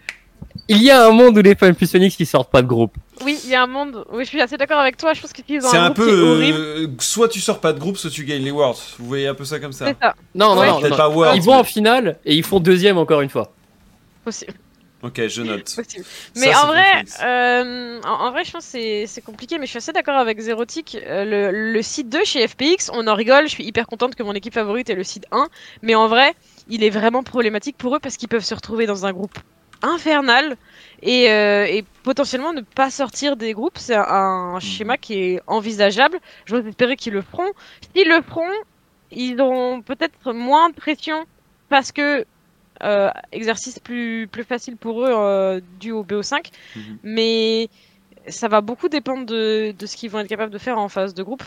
[0.67, 2.95] il y a un monde où les fans plus Phoenix qui sortent pas de groupe.
[3.23, 4.05] Oui, il y a un monde.
[4.11, 5.13] Oui, je suis assez d'accord avec toi.
[5.13, 8.09] Je pense qu'ils ont C'est un, peu euh, soit tu sors pas de groupe, soit
[8.09, 8.79] tu gagnes les Worlds.
[8.99, 9.87] Vous voyez un peu ça comme ça.
[10.01, 10.15] ça.
[10.35, 13.51] Non, non, non, Pas ils vont en finale et ils font deuxième encore une fois.
[14.23, 14.53] Possible.
[15.03, 15.75] Ok, je note.
[16.35, 19.93] Mais en vrai, euh, en, vrai, je pense que c'est compliqué, mais je suis assez
[19.93, 20.95] d'accord avec Zerotic.
[20.95, 24.21] Euh, le, le site 2 chez FPX, on en rigole, je suis hyper contente que
[24.21, 25.47] mon équipe favorite est le site 1,
[25.81, 26.35] mais en vrai,
[26.69, 29.39] il est vraiment problématique pour eux parce qu'ils peuvent se retrouver dans un groupe
[29.81, 30.55] infernal
[31.03, 33.77] euh, et, potentiellement ne pas sortir des groupes.
[33.77, 36.19] C'est un, schéma qui est envisageable.
[36.45, 37.51] Je J'ose espérer qu'ils le feront.
[37.95, 38.51] S'ils le feront,
[39.11, 41.25] ils auront peut-être moins de pression
[41.69, 42.25] parce que
[42.83, 46.51] euh, exercice plus, plus facile pour eux euh, dû au BO5.
[46.75, 46.79] Hmm.
[47.03, 47.69] Mais
[48.27, 51.13] ça va beaucoup dépendre de, de ce qu'ils vont être capables de faire en phase
[51.13, 51.43] de groupe.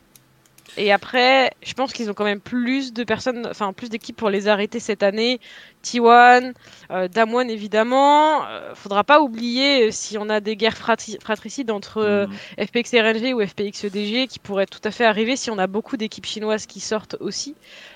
[0.77, 4.31] Et après, je pense qu'ils ont quand même plus de personnes, enfin plus d'équipes pour
[4.31, 5.41] les arrêter cette année.
[5.85, 6.55] T1,
[6.91, 8.47] euh, Damwon évidemment.
[8.47, 12.67] Euh, faudra pas oublier euh, si on a des guerres fratricides entre euh, mm.
[12.67, 15.97] FPX RNG ou FPX EDG qui pourraient tout à fait arriver si on a beaucoup
[15.97, 17.55] d'équipes chinoises qui sortent aussi.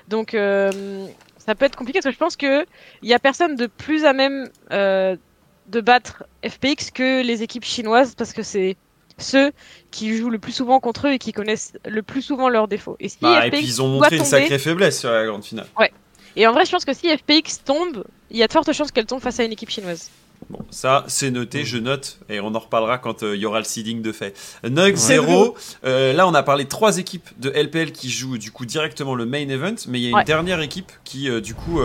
[0.09, 2.67] Donc ça peut être compliqué parce que je pense que
[3.03, 8.15] il y a personne de plus à même de battre FPX que les équipes chinoises
[8.15, 8.77] parce que c'est
[9.19, 9.53] ceux
[9.91, 12.97] qui jouent le plus souvent contre eux et qui connaissent le plus souvent leurs défauts.
[13.01, 15.67] Et, si bah, et puis ils ont montré une sacrée faiblesse sur la grande finale.
[15.79, 15.93] Ouais.
[16.37, 18.93] Et en vrai, je pense que si FPX tombe, il y a de fortes chances
[18.93, 20.11] qu'elle tombe face à une équipe chinoise.
[20.51, 23.59] Bon, ça, c'est noté, je note, et on en reparlera quand euh, il y aura
[23.59, 24.35] le seeding de fait.
[24.65, 28.51] Nug 0, euh, là on a parlé de trois équipes de LPL qui jouent du
[28.51, 31.55] coup directement le main event, mais il y a une dernière équipe qui euh, du
[31.55, 31.81] coup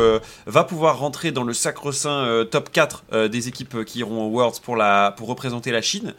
[0.45, 4.77] va pouvoir rentrer dans le sacre-saint top 4 des équipes qui iront aux Worlds pour,
[4.77, 6.13] la, pour représenter la Chine.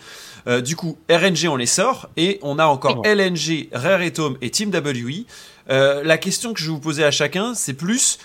[0.62, 4.70] du coup, RNG on les sort, et on a encore LNG, Rare Atom et Team
[4.70, 5.24] WE.
[5.68, 8.18] la question que je vais vous poser à chacun, c'est plus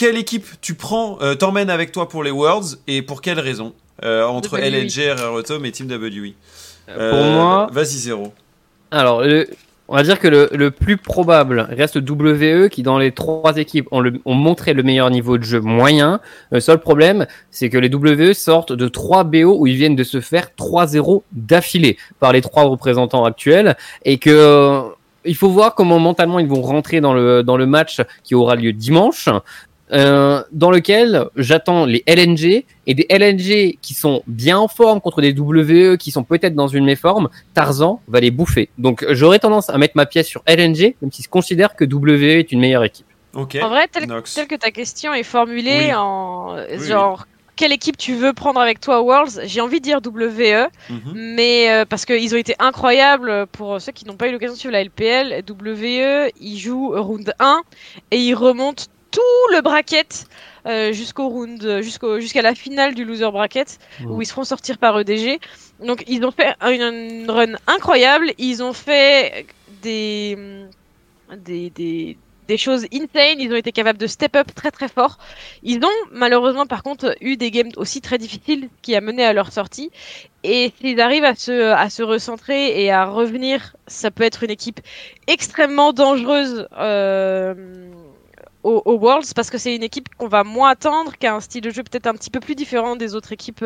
[0.00, 3.74] quelle équipe tu prends, euh, t'emmènes avec toi pour les Worlds et pour quelle raison
[4.02, 6.32] euh, Entre LNG, RROTOM et Team WE.
[6.88, 7.68] Euh, pour moi.
[7.70, 8.32] Vas-y, zéro.
[8.90, 9.22] Alors,
[9.88, 14.34] on va dire que le, plus probable reste WE qui, dans les trois équipes, ont,
[14.34, 16.20] montré le meilleur niveau de jeu moyen.
[16.50, 20.04] Le seul problème, c'est que les WE sortent de 3 BO où ils viennent de
[20.04, 23.76] se faire 3-0 d'affilée par les trois représentants actuels
[24.06, 24.82] et que
[25.24, 28.56] il faut voir comment mentalement ils vont rentrer dans le, dans le match qui aura
[28.56, 29.28] lieu dimanche.
[29.92, 35.20] Euh, dans lequel j'attends les LNG et des LNG qui sont bien en forme contre
[35.20, 37.28] des WE qui sont peut-être dans une méforme.
[37.54, 38.68] Tarzan va les bouffer.
[38.78, 42.22] Donc j'aurais tendance à mettre ma pièce sur LNG, même si je considère que WE
[42.22, 43.06] est une meilleure équipe.
[43.34, 47.26] En vrai, tel, que ta question est formulée en genre
[47.60, 51.12] quelle équipe tu veux prendre avec toi à Worlds, j'ai envie de dire WE, mhm.
[51.14, 54.58] mais euh, parce qu'ils ont été incroyables pour ceux qui n'ont pas eu l'occasion de
[54.58, 55.44] suivre la LPL.
[55.46, 57.60] WE, ils jouent round 1
[58.12, 59.20] et ils remontent tout
[59.52, 60.26] le bracket
[60.66, 64.98] euh, jusqu'au round, jusqu'au, jusqu'à la finale du loser bracket où ils seront sortir par
[64.98, 65.40] EDG.
[65.84, 68.32] Donc ils ont fait une, run incroyable.
[68.38, 69.46] Ils ont fait
[69.82, 70.36] des,
[71.36, 72.16] des, des
[72.50, 73.38] des choses insane.
[73.38, 75.18] Ils ont été capables de step up très très fort.
[75.62, 79.32] Ils ont malheureusement par contre eu des games aussi très difficiles qui a mené à
[79.32, 79.90] leur sortie.
[80.42, 84.50] Et s'ils arrivent à se, à se recentrer et à revenir, ça peut être une
[84.50, 84.80] équipe
[85.28, 86.66] extrêmement dangereuse.
[86.76, 87.54] Euh,
[88.62, 91.62] au, Worlds parce que c'est une équipe qu'on va moins attendre, qui a un style
[91.62, 93.64] de jeu peut-être un petit peu plus différent des autres équipes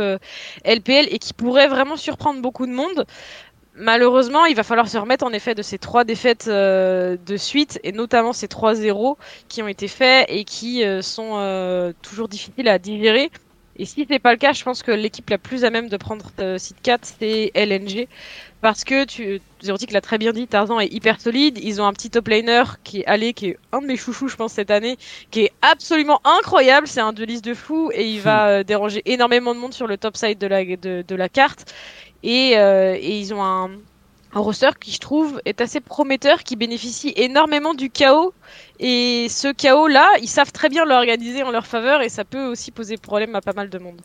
[0.64, 3.07] LPL euh, et qui pourrait vraiment surprendre beaucoup de monde
[3.76, 7.80] malheureusement, il va falloir se remettre en effet de ces trois défaites euh, de suite,
[7.82, 9.18] et notamment ces trois 0
[9.49, 13.30] qui ont été faits et qui euh, sont toujours difficiles à digérer.
[13.77, 15.97] Et si c'est pas le cas, je pense que l'équipe la plus à même de
[15.97, 18.09] prendre site 4, c'est LNG.
[18.61, 21.59] Parce que tu, Zérotique l'a très bien dit, Tarzan est hyper solide.
[21.62, 24.29] Ils ont un petit top laner qui est allé, qui est un de mes chouchous,
[24.29, 24.97] je pense, cette année,
[25.31, 26.87] qui est absolument incroyable.
[26.87, 28.64] C'est un dueliste de fou et il va hmm.
[28.64, 31.75] déranger énormément de monde sur le top side de la, de, de la carte.
[32.25, 33.70] Euh, et, ils ont un,
[34.35, 38.35] un roster qui, je trouve, est assez prometteur, qui bénéficie énormément du chaos.
[38.80, 42.72] Et ce chaos-là, ils savent très bien l'organiser en leur faveur et ça peut aussi
[42.72, 44.01] poser problème à pas mal de monde.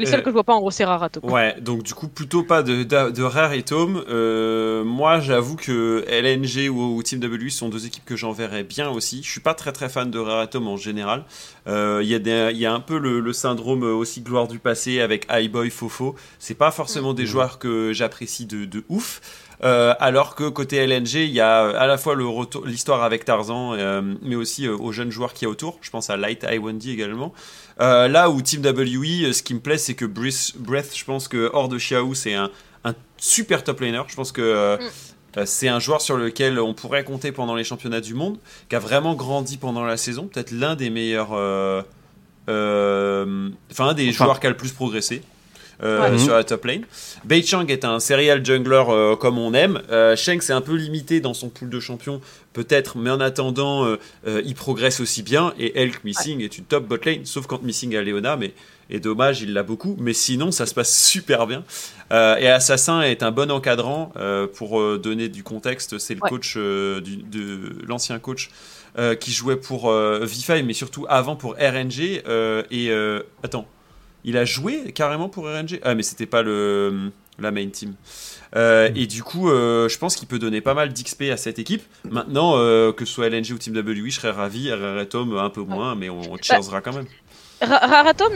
[0.00, 1.30] Les seuls euh, que je vois pas, en gros, c'est Raratome.
[1.30, 4.02] Ouais, donc du coup, plutôt pas de, de, Rare et Tome.
[4.08, 9.22] Euh, moi, j'avoue que LNG ou, Team W sont deux équipes que j'enverrais bien aussi.
[9.22, 11.24] Je suis pas très très fan de Rare et Tome en général.
[11.66, 15.68] Euh, il y, y, a un peu le, syndrome aussi gloire du passé avec Highboy,
[15.68, 16.16] Fofo.
[16.38, 17.26] C'est pas forcément des mm.
[17.26, 19.20] joueurs que j'apprécie de, de, ouf.
[19.60, 22.16] alors que côté LNG, il y a à la fois
[22.64, 23.76] l'histoire avec Tarzan,
[24.22, 25.78] mais aussi aux jeunes joueurs qui y a autour.
[25.82, 27.34] Je pense à Light Wendy également.
[27.80, 31.28] Euh, là où Team WE, euh, ce qui me plaît, c'est que Breath, je pense
[31.28, 32.50] que hors de Xiao, c'est un,
[33.16, 34.02] super top laner.
[34.08, 34.76] Je pense que euh,
[35.36, 35.46] mm.
[35.46, 38.78] c'est un joueur sur lequel on pourrait compter pendant les championnats du monde, qui a
[38.78, 41.84] vraiment grandi pendant la saison, peut-être l'un des meilleurs, enfin
[42.48, 45.22] un des joueurs qui a le plus progressé.
[45.82, 46.84] Euh, sur la top lane.
[47.24, 49.80] Bei Chang est un serial jungler euh, comme on aime.
[49.90, 52.20] Euh, Sheng c'est un peu limité dans son pool de champions,
[52.52, 55.54] peut-être, mais en attendant, il progresse aussi bien.
[55.58, 58.52] Et Elk Missing est une top bot lane, sauf quand Missing a Leona, mais
[58.92, 59.96] et dommage, il l'a beaucoup.
[59.98, 61.64] Mais sinon, ça se passe super bien.
[62.10, 64.12] et Assassin est un bon encadrant.
[64.54, 68.50] pour donner du contexte, c'est le coach de l'ancien coach
[69.20, 72.22] qui jouait pour V5, mais surtout avant pour RNG.
[72.70, 72.92] et
[73.42, 73.66] attends,
[74.24, 75.80] il a joué carrément pour RNG.
[75.82, 77.94] Ah, mais c'était pas le, la main team.
[78.56, 81.58] Euh, et du coup, euh, je pense qu'il peut donner pas mal d'XP à cette
[81.58, 81.82] équipe.
[82.08, 84.72] Maintenant, euh, que ce soit LNG ou Team W, je serais ravi.
[84.72, 87.06] RR Tom, un peu moins, mais on, on bah, quand même.
[87.62, 88.32] Raratom,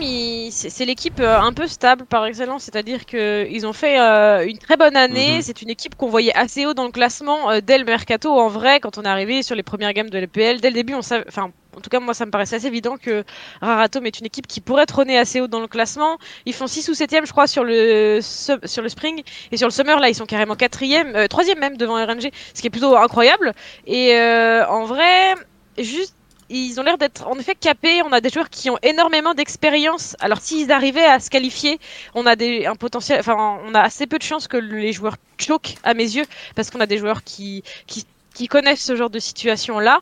[0.50, 3.96] c'est l'équipe un peu stable par excellence, c'est-à-dire qu'ils ont fait
[4.46, 5.36] une très bonne année.
[5.36, 5.42] Mhm.
[5.42, 8.30] C'est une équipe qu'on voyait assez haut dans le classement dès le mercato.
[8.30, 10.92] En vrai, quand on est arrivé sur les premières gammes de l'EPL, dès le début,
[10.92, 13.24] on savait, enfin, en tout cas, moi, ça me paraissait assez évident que
[13.60, 16.18] Raratom est une équipe qui pourrait trôner assez haut dans le classement.
[16.46, 19.22] Ils font 6 ou 7 je crois, sur le, sur Spring.
[19.52, 22.66] Et sur le Summer, là, ils sont carrément 4 troisième même devant RNG, ce qui
[22.66, 23.52] est plutôt incroyable.
[23.86, 24.14] Et
[24.68, 25.34] en vrai,
[25.78, 26.14] juste
[26.50, 28.02] ils ont l'air d'être en effet capés.
[28.02, 30.16] On a des joueurs qui ont énormément d'expérience.
[30.20, 31.78] Alors s'ils arrivaient à se qualifier,
[32.14, 32.74] on a un.
[33.18, 36.70] Enfin, on a assez peu de chances que les joueurs choquent à mes yeux, parce
[36.70, 37.62] qu'on a des joueurs qui
[38.50, 40.00] connaissent ce genre de situation là.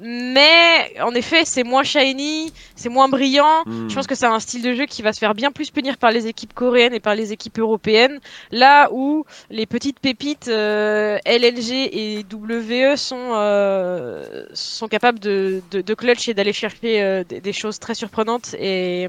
[0.00, 3.62] Mais en effet, c'est moins shiny, c'est moins brillant.
[3.64, 3.88] Hmm.
[3.88, 5.98] Je pense que c'est un style de jeu qui va se faire bien plus punir
[5.98, 8.20] par les équipes coréennes et par les équipes européennes.
[8.50, 15.80] Là où les petites pépites euh, LLG et WE sont, euh, sont capables de, de,
[15.80, 19.08] de clutch et d'aller chercher euh, des, des, choses très surprenantes et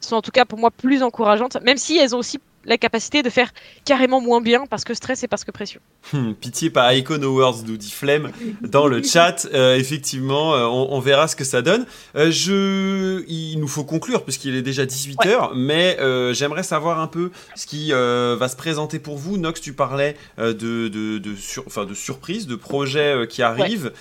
[0.00, 3.22] sont en tout cas pour moi plus encourageantes, même si elles ont aussi la capacité
[3.22, 3.50] de faire
[3.84, 5.80] carrément moins bien parce que stress et parce que pression.
[6.12, 9.46] Hmm, pitié par Icon Awards, nous dit Flemme dans le chat.
[9.56, 11.86] Euh, effectivement, euh, on, verra ce que ça donne.
[12.16, 13.24] Euh, je...
[13.28, 15.96] Il nous faut conclure puisqu'il est déjà 18h, mais
[16.34, 19.38] j'aimerais savoir un peu ce qui va se présenter pour vous.
[19.38, 21.64] Nox, tu parlais de, de, de, sur...
[21.66, 23.92] enfin, de surprises, de projets qui arrivent.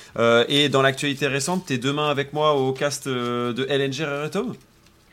[0.50, 4.56] et dans l'actualité récente, tu es demain avec moi au cast de LNG Tom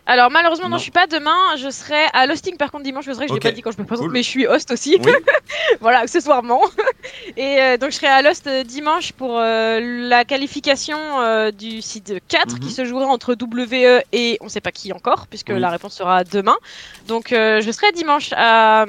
[0.05, 0.79] Alors malheureusement non.
[0.79, 3.41] je suis pas demain, je serai à l'hosting par contre dimanche, je serai, je l'ai
[3.41, 4.99] pas dit quand je me présente, mais je suis host aussi,
[5.81, 6.61] voilà accessoirement.
[7.37, 10.99] Et euh, donc je serai à l'host euh, dimanche pour euh, la qualification
[11.53, 12.73] du site 4 qui mhm.
[12.73, 16.57] se jouera entre WE et on sait pas qui encore puisque la réponse sera demain.
[17.07, 18.87] Donc je serai dimanche à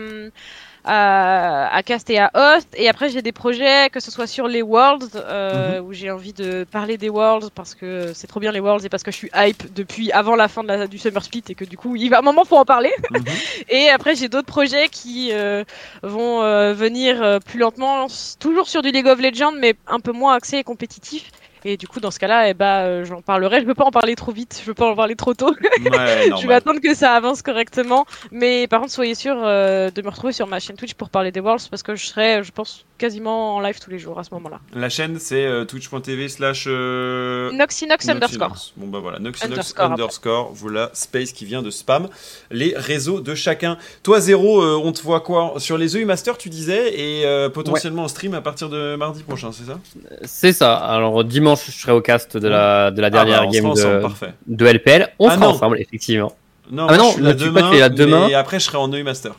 [0.84, 2.68] à, à Cast et à Host.
[2.76, 5.88] Et après, j'ai des projets, que ce soit sur les Worlds, euh, mhm.
[5.88, 8.90] où j'ai envie de parler des Worlds parce que c'est trop bien les Worlds et
[8.90, 11.56] parce que je suis hype depuis avant la fin de la, du Summer Split et
[11.56, 12.92] que du coup, il va un moment pour en parler.
[13.12, 13.24] Mhm.
[13.70, 15.64] et après, j'ai d'autres projets qui euh,
[16.02, 18.08] vont euh, venir euh, plus lentement,
[18.40, 21.32] toujours sur du League of Legends, mais un peu moins axé et compétitif.
[21.66, 23.62] Et du coup, dans ce cas-là, eh ben, euh, j'en parlerai.
[23.62, 25.56] Je veux pas en parler trop vite, je veux pas en parler trop tôt.
[25.78, 28.06] je vais attendre que ça avance correctement.
[28.32, 31.32] Mais par contre, soyez sûr euh, de me retrouver sur ma chaîne Twitch pour parler
[31.32, 34.24] des Worlds parce que je serai, je pense, quasiment en live tous les jours à
[34.24, 34.62] ce moment-là.
[34.74, 36.68] La chaîne, c'est euh, twitch.tv slash...
[36.68, 38.56] Noxinox underscore.
[38.78, 42.08] Bon bah voilà, Noxinox underscore, voilà, space qui vient de spam
[42.50, 43.78] les réseaux de chacun.
[44.04, 45.56] Toi, Zéro, on te voit quoi?
[45.58, 49.52] Sur les EU Master, tu disais, et potentiellement en stream à partir de mardi prochain,
[49.52, 49.80] c'est ça?
[50.24, 50.76] C'est ça.
[50.76, 54.56] Alors, dimanche je serai au cast de la, de la dernière ah bah, game de,
[54.56, 55.14] de, LPL.
[55.20, 56.34] On ah sera ensemble, effectivement.
[56.72, 58.28] Non, ah non, je suis demain, demain.
[58.30, 59.34] Et après, je serai en EU Master.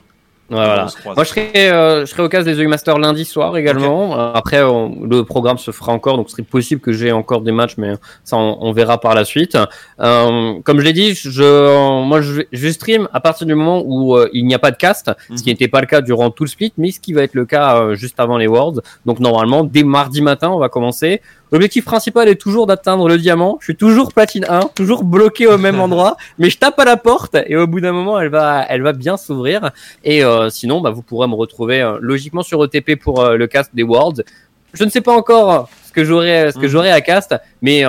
[0.51, 0.89] Voilà.
[1.05, 4.15] Moi, je serai, euh, je serai au cas des EU Master lundi soir également.
[4.35, 7.75] Après, le programme se fera encore, donc ce serait possible que j'ai encore des matchs,
[7.79, 9.57] mais ça, on, verra par la suite.
[10.01, 14.17] Euh, comme je l'ai dit, je, moi, je, je, stream à partir du moment où
[14.17, 15.53] euh, il n'y a pas de cast, ce qui mhm.
[15.53, 17.77] n'était pas le cas durant tout le split, mais ce qui va être le cas
[17.77, 18.83] euh, juste avant les Worlds.
[19.07, 21.23] Donc, normalement, dès mardi matin, on va commencer.
[21.55, 23.59] L'objectif principal est toujours d'atteindre le diamant.
[23.61, 26.97] Je suis toujours platine 1, toujours bloqué au même endroit, mais je tape à la
[26.97, 29.71] porte et au bout d'un moment, elle va, elle va bien s'ouvrir.
[30.03, 33.47] Et euh, sinon, bah, vous pourrez me retrouver euh, logiquement sur ETP pour euh, le
[33.47, 34.25] cast des Worlds.
[34.73, 36.73] Je ne sais pas encore ce que j'aurai, ce que mhm.
[36.73, 37.85] j'aurai à cast, mais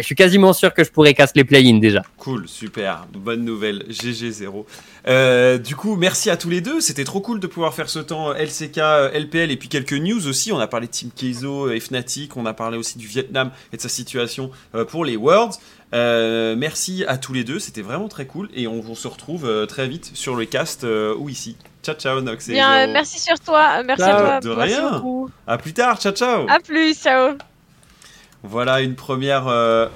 [0.00, 2.02] je suis quasiment sûr que je pourrais casser les play-in déjà.
[2.18, 4.64] Cool, super, bonne nouvelle, GG0.
[5.08, 7.98] Euh, du coup, merci à tous les deux, c'était trop cool de pouvoir faire ce
[7.98, 8.80] temps LCK,
[9.14, 10.52] LPL et puis quelques news aussi.
[10.52, 13.76] On a parlé de Team Keizo et Fnatic, on a parlé aussi du Vietnam et
[13.76, 15.58] de sa situation euh, pour les Worlds.
[15.94, 19.86] Euh, merci à tous les deux, c'était vraiment très cool et on se retrouve très
[19.86, 21.56] vite sur le cast ou ici.
[21.82, 22.48] Ciao ciao Nox.
[22.48, 24.40] Bien, merci sur toi, merci à toi.
[24.40, 25.02] De rien.
[25.46, 26.46] À plus tard, ciao ciao.
[26.48, 27.36] À plus, ciao.
[28.42, 29.88] Voilà une première, euh,